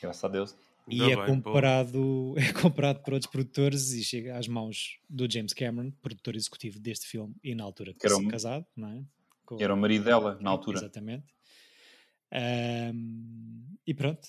[0.00, 0.56] Graças a Deus.
[0.88, 1.50] E é bem, pô.
[1.50, 6.78] comparado, é comparado por outros produtores e chega às mãos do James Cameron, produtor executivo
[6.78, 9.04] deste filme e na altura Que era um- casado, não é?
[9.44, 10.78] Com- Era o marido dela, na altura.
[10.78, 11.24] Exatamente.
[12.32, 14.28] Ahm, e pronto.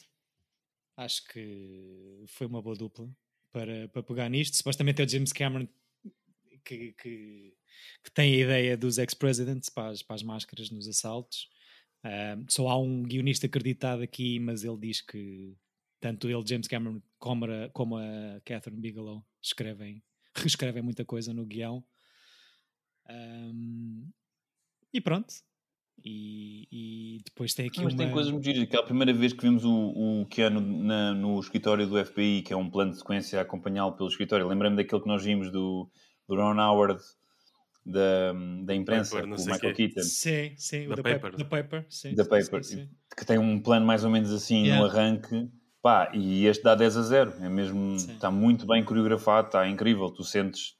[0.97, 3.07] Acho que foi uma boa dupla
[3.53, 4.57] para, para pegar nisto.
[4.57, 5.67] Supostamente é o James Cameron
[6.65, 7.53] que, que,
[8.03, 11.49] que tem a ideia dos ex-presidents para, as- para as máscaras nos assaltos.
[12.03, 15.55] Ahm, só há um guionista acreditado aqui, mas ele diz que
[16.01, 20.03] tanto ele, James Cameron, como a, como a Catherine Bigelow escrevem,
[20.35, 21.85] reescrevem muita coisa no guião.
[23.07, 24.11] Ahm,
[24.93, 25.33] e pronto.
[26.05, 28.03] E, e depois tem aqui Mas uma...
[28.03, 28.63] tem coisas muito giras.
[28.63, 29.71] Aquela primeira vez que vimos o,
[30.21, 33.93] o Keanu na- no escritório do FBI, que é um plano de sequência a acompanhá-lo
[33.93, 34.47] pelo escritório.
[34.47, 35.89] Lembrei-me daquele que nós vimos do,
[36.27, 36.99] do Ron Howard
[37.85, 39.73] da, da imprensa, Paper, o Michael quê.
[39.89, 41.19] Keaton, Sim, sim, o Da Paper.
[41.19, 41.37] paper.
[41.37, 42.15] Da paper, sim.
[42.15, 42.89] da sim, Paper, sim, sim.
[43.17, 44.79] que tem um plano mais ou menos assim Yeah.
[44.81, 45.49] no arranque.
[45.81, 47.33] Pá, e este dá 10 a 0.
[47.41, 50.09] É mesmo, está muito bem coreografado, está incrível.
[50.11, 50.75] Tu sentes.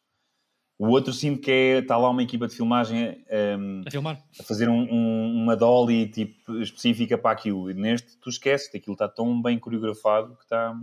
[0.78, 4.24] O outro sinto que é, está lá uma equipa de filmagem ehm, A filmar.
[4.40, 7.70] a fazer um- um- uma dolly tipo, específica para aquilo.
[7.70, 10.76] E neste, tu esqueces, aquilo está tão bem coreografado que está.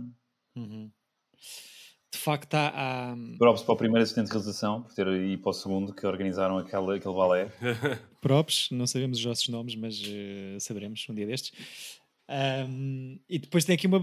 [0.55, 0.89] Uhum.
[2.13, 5.49] De facto, há, há- Props para o primeiro assistente de realização, por ter e para
[5.49, 7.51] o segundo que organizaram aquele, aquele balé.
[8.21, 11.51] props, não sabemos os nossos nomes, mas eh, saberemos um dia destes.
[12.27, 13.99] Ahm, e depois tem aqui uma,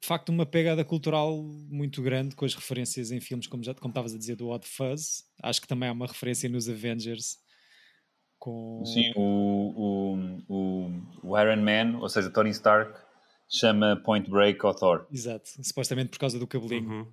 [0.00, 3.90] de facto, uma pegada cultural muito grande com as referências em filmes, como já como
[3.90, 5.24] estavas a dizer, do Odd Fuzz.
[5.42, 7.38] Acho que também há uma referência nos Avengers
[8.38, 9.20] com Sim, o,
[9.76, 10.90] o, o,
[11.22, 12.98] o Iron Man, ou seja, Tony Stark,
[13.46, 15.06] chama Point Break ao Thor.
[15.12, 16.90] Exato, supostamente por causa do cabelinho.
[16.90, 17.06] Uhum.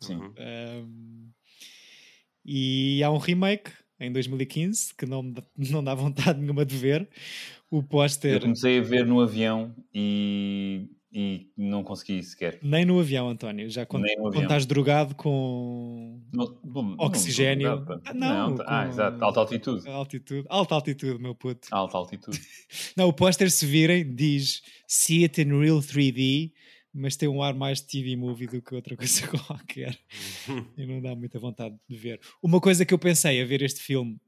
[0.00, 0.14] Sim.
[0.14, 0.34] Uhum.
[0.38, 1.30] Um,
[2.44, 5.22] e há um remake em 2015 que não,
[5.58, 7.08] não dá vontade nenhuma de ver.
[7.68, 12.58] O Eu póster, comecei a ver no avião e, e não consegui sequer.
[12.62, 13.68] nem no avião, António.
[13.68, 17.76] Já quando, no quando estás drogado com Não- bom, não- Oxigênio.
[17.84, 19.88] não- Ah, não, tá- ah, com- exato, alta altitude.
[19.88, 21.68] altitude, alta altitude, meu puto.
[21.70, 22.40] Alta altitude.
[22.96, 26.52] Não, o póster, se virem, diz See it in real 3D,
[26.94, 29.98] mas tem um ar mais de TV movie do que outra coisa qualquer.
[30.78, 32.20] e não dá muita vontade de ver.
[32.42, 34.18] Uma coisa que eu pensei a ver este filme,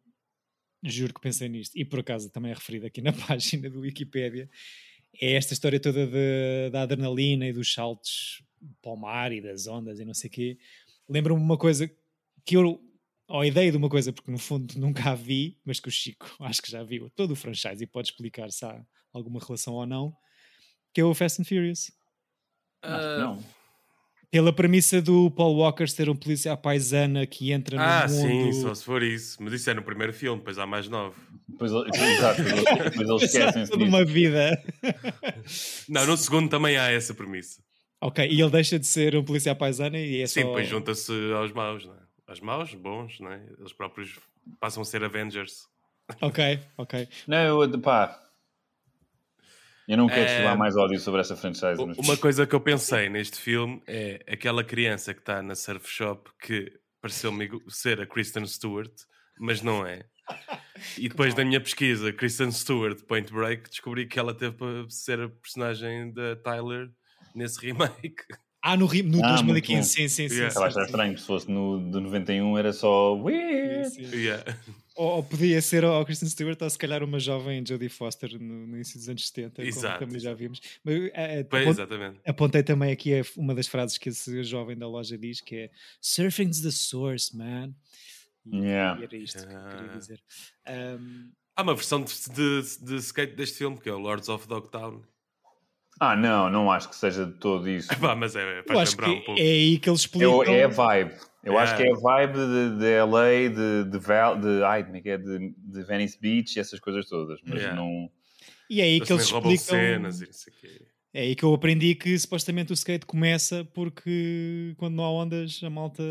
[0.83, 4.49] juro que pensei nisto, e por acaso também é referido aqui na página do Wikipedia,
[5.21, 8.43] é esta história toda de- da adrenalina e dos saltos
[8.83, 10.59] para o mar e das ondas e não sei o quê.
[11.09, 11.91] Lembra-me uma coisa
[12.45, 12.81] que eu,
[13.29, 15.91] ou a ideia de uma coisa, porque no fundo nunca a vi, mas que o
[15.93, 19.75] Chico acho que já viu todo o franchise e pode explicar se há alguma relação
[19.75, 20.15] ou não,
[20.93, 21.93] que é o Fast and Furious.
[22.83, 23.45] Ah, não.
[24.35, 28.53] Pela premissa do Paul Walker ser um polícia paisana que entra no Ah, mundo...
[28.53, 29.41] sim, só se for isso.
[29.41, 31.15] Mas isso é no primeiro filme, depois há mais nove.
[31.49, 34.61] Depois, ele- exato, depois eles- esquecem-se toda uma vida.
[35.89, 37.63] Não, no segundo também há essa premissa.
[38.01, 40.47] ok, e ele deixa de ser um polícia paisana e é Sim, só...
[40.49, 41.99] depois junta-se aos maus, não é?
[42.27, 43.41] Aos maus, bons, não é?
[43.57, 44.19] Eles próprios
[44.59, 45.69] passam a ser Avengers.
[46.21, 47.07] Ok, ok.
[47.29, 48.21] Não, pá.
[49.87, 51.85] Eu não quero É, desfilar mais ódio sobre essa franchise.
[51.85, 55.87] Mas- Uma coisa que eu pensei neste filme é aquela criança que está na surf
[55.89, 58.93] shop que pareceu-me ser a Kristen Stewart,
[59.39, 60.05] mas não é.
[60.97, 65.21] E depois da minha pesquisa, Kristen Stewart Point Break, descobri que ela teve para ser
[65.21, 66.89] a personagem da Tyler
[67.35, 68.15] nesse remake.
[68.67, 69.83] Ah, no, no Ah, muito 2015, bom.
[69.83, 70.35] sim, sim, sim.
[70.37, 70.39] Yeah.
[70.39, 73.15] sim, Estava a achar estranho, se fosse no de 91 era só.
[73.15, 73.91] "Weird".
[73.91, 74.17] Sim, sim.
[74.17, 74.59] Yeah.
[74.97, 78.67] Ou, ou podia ser ao Kristen Stewart ou se calhar uma jovem Jodie Foster no,
[78.67, 80.61] no início dos anos 70, como Exato, também já vimos.
[80.83, 82.21] Mas, eh, eh, apont- exatamente.
[82.25, 85.71] apontei também aqui a- uma das frases que esse jovem da loja diz, que é
[86.01, 87.75] Surfing's the source, man.
[88.47, 88.99] E, Yeah.
[89.01, 89.99] e era isto que eu queria Ah.
[89.99, 90.21] dizer.
[90.67, 94.49] Ahm, Há uma versão de, de, de skate deste filme, que é o Lords of
[94.49, 95.03] Dogtown.
[96.01, 97.89] Ah, não, não acho que seja de todo isso.
[98.01, 99.41] Pá, mas é, faz acho que um pouco.
[99.41, 100.43] é aí que eles explicam.
[100.43, 101.15] Eu, é a vibe.
[101.43, 101.93] Eu acho que é É.
[101.93, 103.49] a vibe de, de LA,
[103.85, 105.19] de, de, Val, de, ai, como é que é?
[105.19, 107.39] De, de Venice Beach e essas coisas todas.
[107.45, 107.75] Mas Yeah.
[107.81, 108.11] não.
[108.71, 109.57] E é aí Eles que eles explicam.
[109.59, 110.87] cenas e não sei o quê.
[111.13, 115.61] É aí que eu aprendi que supostamente o skate começa porque quando não há ondas,
[115.63, 116.03] a malta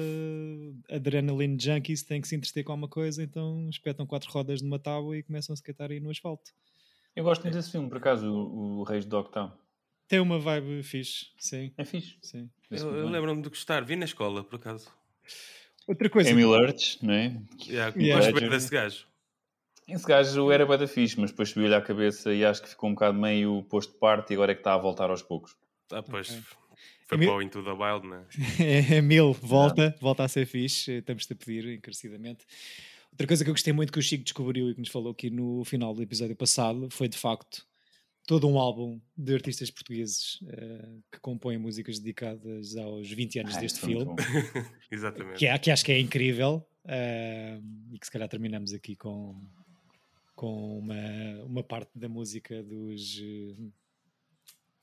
[0.89, 5.17] adrenaline junkies tem que se entreter com alguma coisa, então espetam quatro rodas numa tábua
[5.17, 6.51] e começam a skatear aí no asfalto.
[7.15, 9.51] Eu gosto muito desse filme, por acaso, o, o Reis de Dogtown.
[10.13, 12.17] Tem uma vibe fixe, sim, É fixe.
[12.21, 12.47] sim.
[12.69, 13.83] Eu, eu lembro-me de gostar.
[13.83, 14.87] Vi na escola, por acaso.
[15.87, 17.35] Outra coisa, Emil Lurch, não é?
[17.67, 18.23] Yeah, Yeah.
[18.31, 19.07] Gosto bem desse gajo.
[19.87, 22.91] Esse gajo era bué da fixe, mas depois subiu-lhe à cabeça e acho que ficou
[22.91, 25.55] um bocado meio posto de parte e agora é que está a voltar aos poucos.
[25.91, 26.29] Ah, pois.
[26.29, 26.43] Ok.
[27.07, 28.23] Foi Mi- para o Into the Wild, né?
[28.59, 32.45] é mil, volta, volta a ser fixe, estamos-te a pedir encarecidamente.
[33.11, 35.31] Outra coisa que eu gostei muito que o Chico descobriu e que nos falou aqui
[35.31, 37.65] no final do episódio passado foi de facto
[38.25, 43.59] todo um álbum de artistas portugueses eh, que compõem músicas dedicadas aos 20 anos Ah,
[43.59, 44.15] deste muito filme.
[44.91, 45.37] Exatamente.
[45.39, 47.59] que, é- que acho que é incrível eh,
[47.91, 49.39] e que se calhar terminamos aqui com,
[50.35, 53.55] com uma, uma parte da música dos, eh,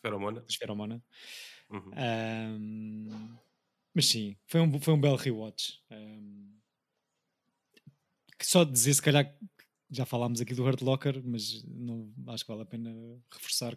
[0.03, 0.41] Feromona.
[0.41, 1.03] dos Feromona.
[1.71, 3.39] Uhum.
[3.95, 5.81] Mas sim, foi um, foi um belo rewatch.
[5.91, 6.51] Ahm,
[8.39, 9.37] que só dizer, se calhar,
[9.91, 12.91] já falámos aqui do Hurt Locker, mas não, acho que vale a pena
[13.33, 13.77] reforçar.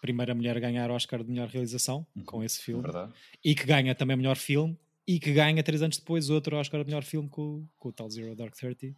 [0.00, 3.12] Primeira mulher a ganhar Oscar de melhor realização com esse filme verdade.
[3.44, 6.86] e que ganha também melhor filme e que ganha três anos depois outro Oscar de
[6.86, 8.96] melhor filme com, com o tal Zero Dark Thirty.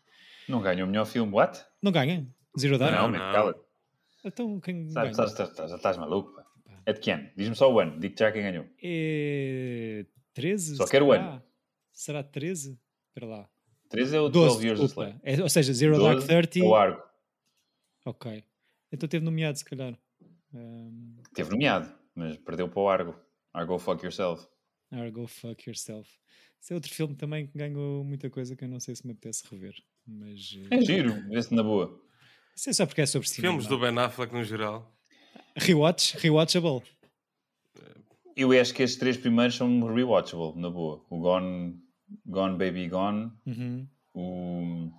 [0.48, 1.32] Não ganha o melhor filme.
[1.32, 1.64] What?
[1.82, 2.24] Não ganha?
[2.56, 2.94] Zero Dark?
[2.94, 3.18] não, não.
[3.18, 3.54] cala.
[4.24, 5.10] Então quem Sabe, ganha?
[5.10, 6.32] estás, estás, estás, já estás maluco?
[6.34, 6.46] pá.
[6.86, 7.28] É de que ano?
[7.36, 7.98] Diz-me só o ano.
[7.98, 8.66] Digo já quem ganhou.
[8.80, 10.76] É 13?
[10.76, 11.24] Só quero o será?
[11.32, 11.42] ano.
[11.92, 12.78] Será 13?
[13.08, 13.48] Espera lá.
[13.92, 14.84] 13 é o 12, 12 Years a.
[14.86, 15.20] Slave.
[15.22, 16.60] É, ou seja, Zero Dark 12 Thirty.
[16.60, 17.02] é o Argo.
[18.04, 18.44] Ok.
[18.90, 19.96] Então teve nomeado, se calhar.
[20.52, 23.14] Um, Teve nomeado, mas perdeu para o Argo.
[23.54, 24.46] Argo Fuck Yourself.
[24.90, 26.10] Argo Fuck Yourself.
[26.60, 29.12] Esse é outro filme também que ganhou muita coisa que eu não sei se me
[29.12, 29.74] apetece rever.
[30.06, 31.98] Mas eh, É giro, vê-se na boa.
[32.56, 33.52] isso é só porque é sobre cinema.
[33.54, 34.94] Filmes do Ben Affleck no geral.
[35.56, 36.82] Rewatch, rewatchable.
[38.36, 41.04] Eu acho que estes três primeiros são rewatchable, na boa.
[41.10, 41.78] O Gone,
[42.26, 43.86] Gone Baby Gone, Uhum.
[44.14, 44.90] o,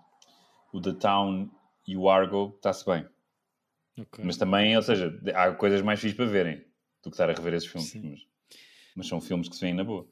[0.74, 1.50] o The Town
[1.88, 3.06] e o Argo, está-se bem.
[4.00, 4.24] Ok.
[4.26, 6.58] Mas também, ou seja, há coisas mais fixas para verem
[7.04, 7.94] do que estar a rever esses filmes.
[7.96, 8.20] Mas,
[8.96, 10.08] mas são filmes que se veem na boa.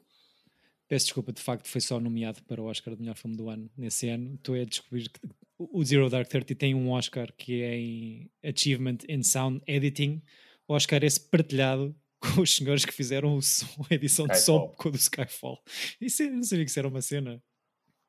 [0.88, 3.70] Peço desculpa, de facto, foi só nomeado para o Oscar de melhor filme do ano
[3.76, 4.34] nesse ano.
[4.34, 5.20] Estou a descobrir que
[5.58, 10.22] o Zero Dark Thirty tem um Oscar que é em Achievement in Sound Editing.
[10.68, 14.58] O Oscar esse partilhado com os senhores que fizeram o som, a edição de som
[14.58, 14.76] Skyfall.
[14.76, 15.62] com o do Skyfall.
[16.00, 17.42] Isso eu não sabia que isso era uma cena.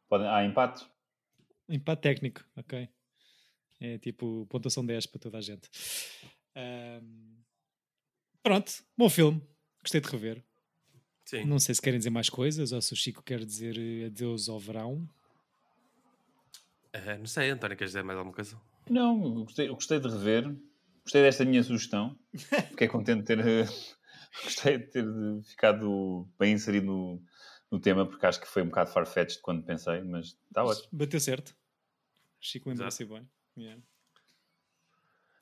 [0.08, 0.86] Podem, há empate.
[1.68, 2.88] Empate técnico, ok.
[3.82, 5.70] É tipo pontuação 10 para toda a gente.
[6.56, 7.42] Ahm,
[8.42, 9.42] pronto, bom filme.
[9.82, 10.44] Gostei de rever.
[11.26, 11.46] Sim.
[11.46, 14.48] Não sei se querem dizer mais coisas ou se o Chico quer dizer eh, adeus
[14.48, 15.10] ao verão.
[16.94, 18.60] Eh, não sei, António, queres dizer mais alguma coisa?
[18.90, 20.56] Não, eu gostei, eu gostei de rever.
[21.04, 22.18] Gostei desta minha sugestão.
[22.72, 23.68] Fiquei contente de ter.
[24.44, 25.06] Gostei de ter
[25.44, 27.24] ficado bem inserido no,
[27.72, 30.88] no tema, porque acho que foi um bocado farfetched quando pensei, mas está ótimo.
[30.92, 31.56] Bateu certo.
[32.40, 33.30] Chico lembrou-se bem.
[33.58, 33.82] Yeah.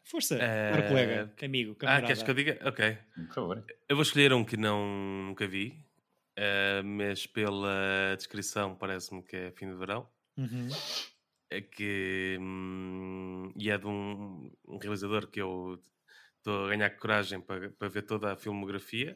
[0.04, 2.08] Força, caro colega, amigo, Ah, camarada.
[2.08, 2.60] queres que eu diga?
[2.68, 2.98] Ok.
[3.28, 3.66] Por favor.
[3.88, 5.86] Eu vou escolher um que não, nunca vi,
[6.36, 10.10] eh, mas pela descrição parece-me que é fim de verão.
[10.38, 10.68] Uhum.
[11.50, 12.38] É que.
[12.42, 15.82] hum, e é de um, um realizador que eu
[16.42, 19.16] estou a ganhar coragem para, para ver toda a filmografia,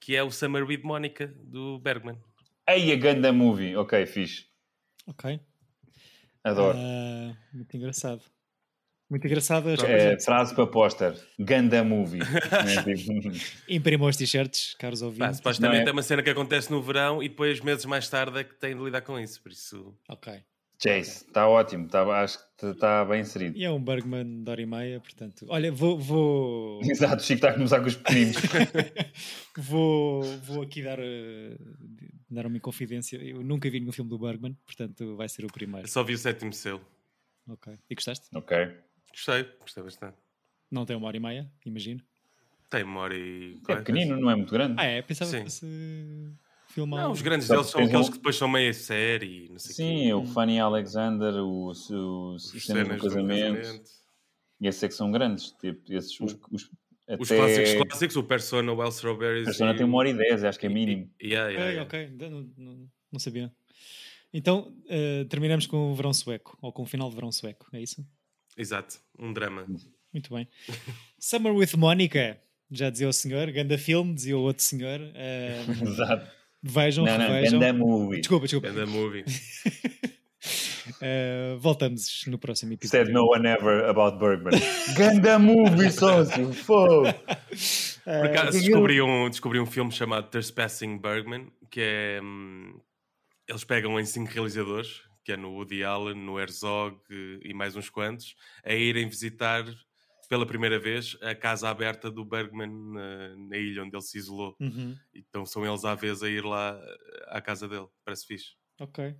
[0.00, 2.18] que é o Summer with Monica do Bergman.
[2.68, 3.76] Ei, a Ganda Movie.
[3.76, 4.46] Ok, fixe.
[5.06, 5.38] Ok.
[6.42, 6.76] Adoro.
[6.78, 8.22] Ah, muito engraçado.
[9.08, 9.68] Muito engraçado.
[9.86, 11.14] É, frase para póster.
[11.38, 12.18] Ganda Movie.
[13.68, 15.36] Imprimam os t-shirts, caros Pá, ouvintes.
[15.36, 18.38] supostamente Não é- é uma cena que acontece no verão e depois, meses mais tarde,
[18.38, 19.40] é que tem de lidar com isso.
[19.42, 20.42] Por isso, Ok.
[20.78, 21.88] Chase, está ótimo.
[21.88, 23.56] Tá, acho que está bem inserido.
[23.56, 25.46] E é um Bergman de hora e meia, portanto.
[25.48, 25.98] Olha, vou.
[25.98, 26.80] vou...
[26.84, 28.36] Exato, Chico está a começar com os pequeninos.
[29.56, 31.56] vou, vou aqui dar, eh,
[32.30, 33.16] dar uma confidência.
[33.16, 35.86] Eu nunca vi nenhum filme do Bergman, portanto vai ser o primeiro.
[35.86, 36.84] eu só vi o sétimo selo.
[37.48, 37.72] Ok.
[37.88, 38.28] E gostaste?
[38.34, 38.56] ok.
[39.12, 40.16] Gostei, gostei bastante.
[40.70, 42.02] Não tem uma hora e meia, imagino.
[42.68, 43.58] Tem memória e.
[43.68, 44.74] É pequenino, não é muito grande.
[44.76, 45.00] Ah, é?
[45.00, 45.38] Pensava Sim.
[45.38, 45.66] que fosse,
[46.76, 47.02] filmar.
[47.04, 49.82] Não, os grandes deles são aqueles que depois são meia série, não sei o quê.
[50.04, 53.82] Sim, o Fanny Alexander, os, os, Os cenas do casamento,
[54.60, 55.52] e esses é que são grandes.
[55.60, 56.70] Tipo, esses, os, os,
[57.08, 57.20] até...
[57.22, 59.44] Os clássicos clássicos, o Persona, o Well Strawberries.
[59.48, 61.10] A persona e- tem uma hora e dez, acho que é mínimo.
[61.20, 62.12] e- Yeah, yeah, Ok, yeah.
[62.12, 63.52] ok, ainda não, não, não sabia.
[64.32, 67.80] Então, eh, terminamos com o verão sueco, ou com o final de verão sueco, é
[67.80, 68.04] isso?
[68.56, 69.66] Exato, um drama.
[70.12, 70.48] Muito bem.
[71.18, 74.98] Summer with Monica, já dizia o senhor, ganda filme, dizia o outro senhor.
[75.14, 76.30] eh, Exato.
[76.66, 77.42] Vejam, Não, não.
[77.42, 78.20] Ganda Movie.
[78.20, 78.68] Desculpa, desculpa.
[78.68, 79.24] Ganda movie.
[81.00, 83.12] Eh, voltamos no próximo Said episódio.
[83.12, 84.52] no one ever about Bergman.
[84.96, 86.52] Ganda Movie, sócio.
[86.52, 87.12] Fogo.
[88.04, 92.20] Por acaso descobri um, descobri um filme chamado Trespassing Bergman, que é.
[92.22, 92.78] hum,
[93.48, 97.74] eles pegam em cinco realizadores, que é no Woody Allen, no Herzog eh, e mais
[97.74, 99.64] uns quantos, a irem visitar
[100.28, 104.56] pela primeira vez a casa aberta do Bergman na, na ilha onde ele se isolou.
[104.60, 107.86] Uhum, Então são eles à vez a ir lá eh, à casa dele.
[108.04, 108.46] Parece fixe.
[108.80, 109.14] Ok.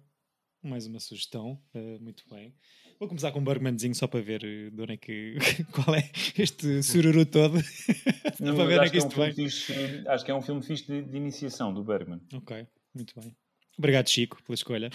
[0.63, 1.61] Mais uma sugestão.
[1.75, 2.55] eh, muito bem.
[2.99, 5.37] Vou começar com um Bergmanzinho só para ver eh, de onde é que.
[5.73, 7.59] qual é este sururu todo.
[8.41, 9.73] Não, para ver onde é acho, que é um filme fixe,
[10.09, 12.21] acho que é um filme fixe de, de iniciação do Bergman.
[12.35, 13.35] Ok, muito bem.
[13.79, 14.91] Obrigado, Chico, pela escolha.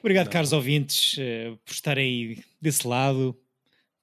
[0.00, 2.04] Obrigado, caros ouvintes, eh, por estarem
[2.36, 3.38] aí desse lado,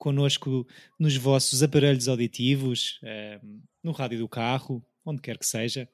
[0.01, 0.67] connosco
[0.99, 3.39] nos vossos aparelhos auditivos, eh,
[3.83, 5.87] no rádio do carro, onde quer que seja.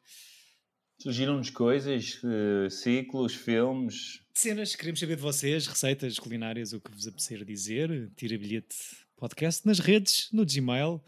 [0.99, 4.21] Surgiram-nos coisas, eh, ciclos, filmes.
[4.33, 8.09] Cenas, queremos saber de vocês, receitas culinárias, o que vos apetecer dizer.
[8.15, 8.75] Tira bilhete
[9.17, 11.03] podcast nas redes, no Gmail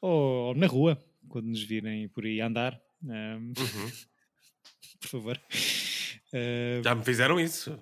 [0.00, 2.80] ou na rua, quando nos virem por aí andar.
[3.04, 3.90] Ahm, Uhum.
[5.00, 5.40] por favor.
[6.32, 7.78] Ah, Já me fizeram isso.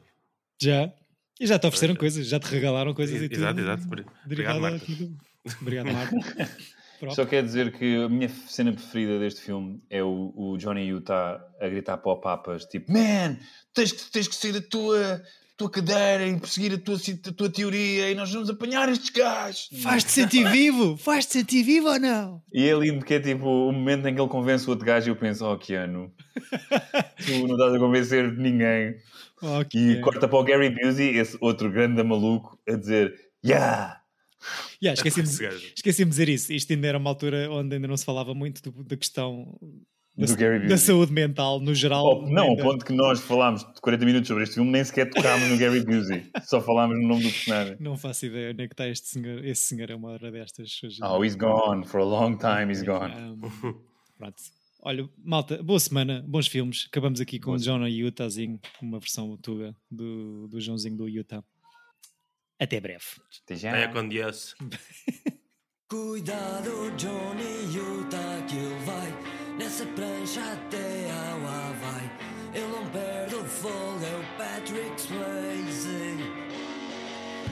[0.61, 0.93] já.
[1.41, 3.39] E já te ofereceram coisas, já te regalaram coisas e tudo.
[3.39, 3.83] Exato, exato.
[4.25, 4.87] Obrigado, Marta.
[5.61, 6.17] Obrigado, Marco.
[6.99, 7.15] Pronto.
[7.15, 11.41] Só quer dizer que a minha cena preferida deste filme é o, o Johnny Utah
[11.61, 13.37] a gritar para o Papas, tipo, Man,
[13.73, 15.23] tens que, tens que sair da tua,
[15.59, 19.69] tua cadeira e perseguir a tua, a tua teoria e nós vamos apanhar estes gajos.
[19.83, 20.97] Faz-te sentir vivo!
[20.97, 22.41] Faz-te sentir vivo ou não?
[22.53, 25.09] E é lindo que é tipo o momento em que ele convence o outro gajo
[25.09, 26.15] e eu penso, oh, Keanu,
[27.27, 28.95] tu não estás a convencer ninguém.
[29.43, 29.81] Ok.
[29.81, 34.01] E corta para o Gary Busey, esse outro grande maluco, a dizer, yeah!
[34.81, 36.53] Yeah, esqueci-me de dizer isso.
[36.53, 39.59] Isto ainda era uma altura onde ainda não se falava muito do- da questão
[40.27, 40.79] Do Gary da Busey.
[40.79, 42.05] saúde mental no geral.
[42.05, 44.83] Oh, não, ao ainda- ponto que nós falámos de 40 minutos sobre este filme, nem
[44.83, 46.29] sequer tocámos no Gary Busey.
[46.45, 47.77] Só falámos no nome do personagem.
[47.79, 49.45] Não faço ideia onde é que está este senhor.
[49.45, 50.81] Esse senhor é uma hora destas.
[50.83, 50.99] Hoje.
[51.03, 51.87] Oh, he's gone.
[51.87, 53.15] For a long time, he's gone.
[53.15, 53.41] Um,
[54.19, 54.37] pronto.
[54.81, 56.87] Olha, malta, boa semana, bons filmes.
[56.89, 61.43] Acabamos aqui com o John Utahzinho, uma versão tuga do, do Joãozinho do Utah.
[62.61, 63.05] Até breve.
[63.45, 63.71] Até já.
[63.73, 64.55] Vaya com Deus.
[65.89, 72.11] Cuidado, Johnny Utah, que ele vai nessa prancha até ao Havaí.
[72.55, 76.17] Ele não perde o fogo, é o Patrick Swayze.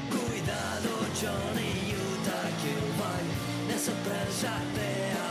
[0.08, 0.88] Cuidado,
[1.20, 3.24] Johnny Utah, que ele vai
[3.68, 5.25] nessa prancha até ao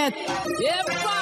[0.00, 0.94] Tira bilhete!
[0.94, 1.19] Epa!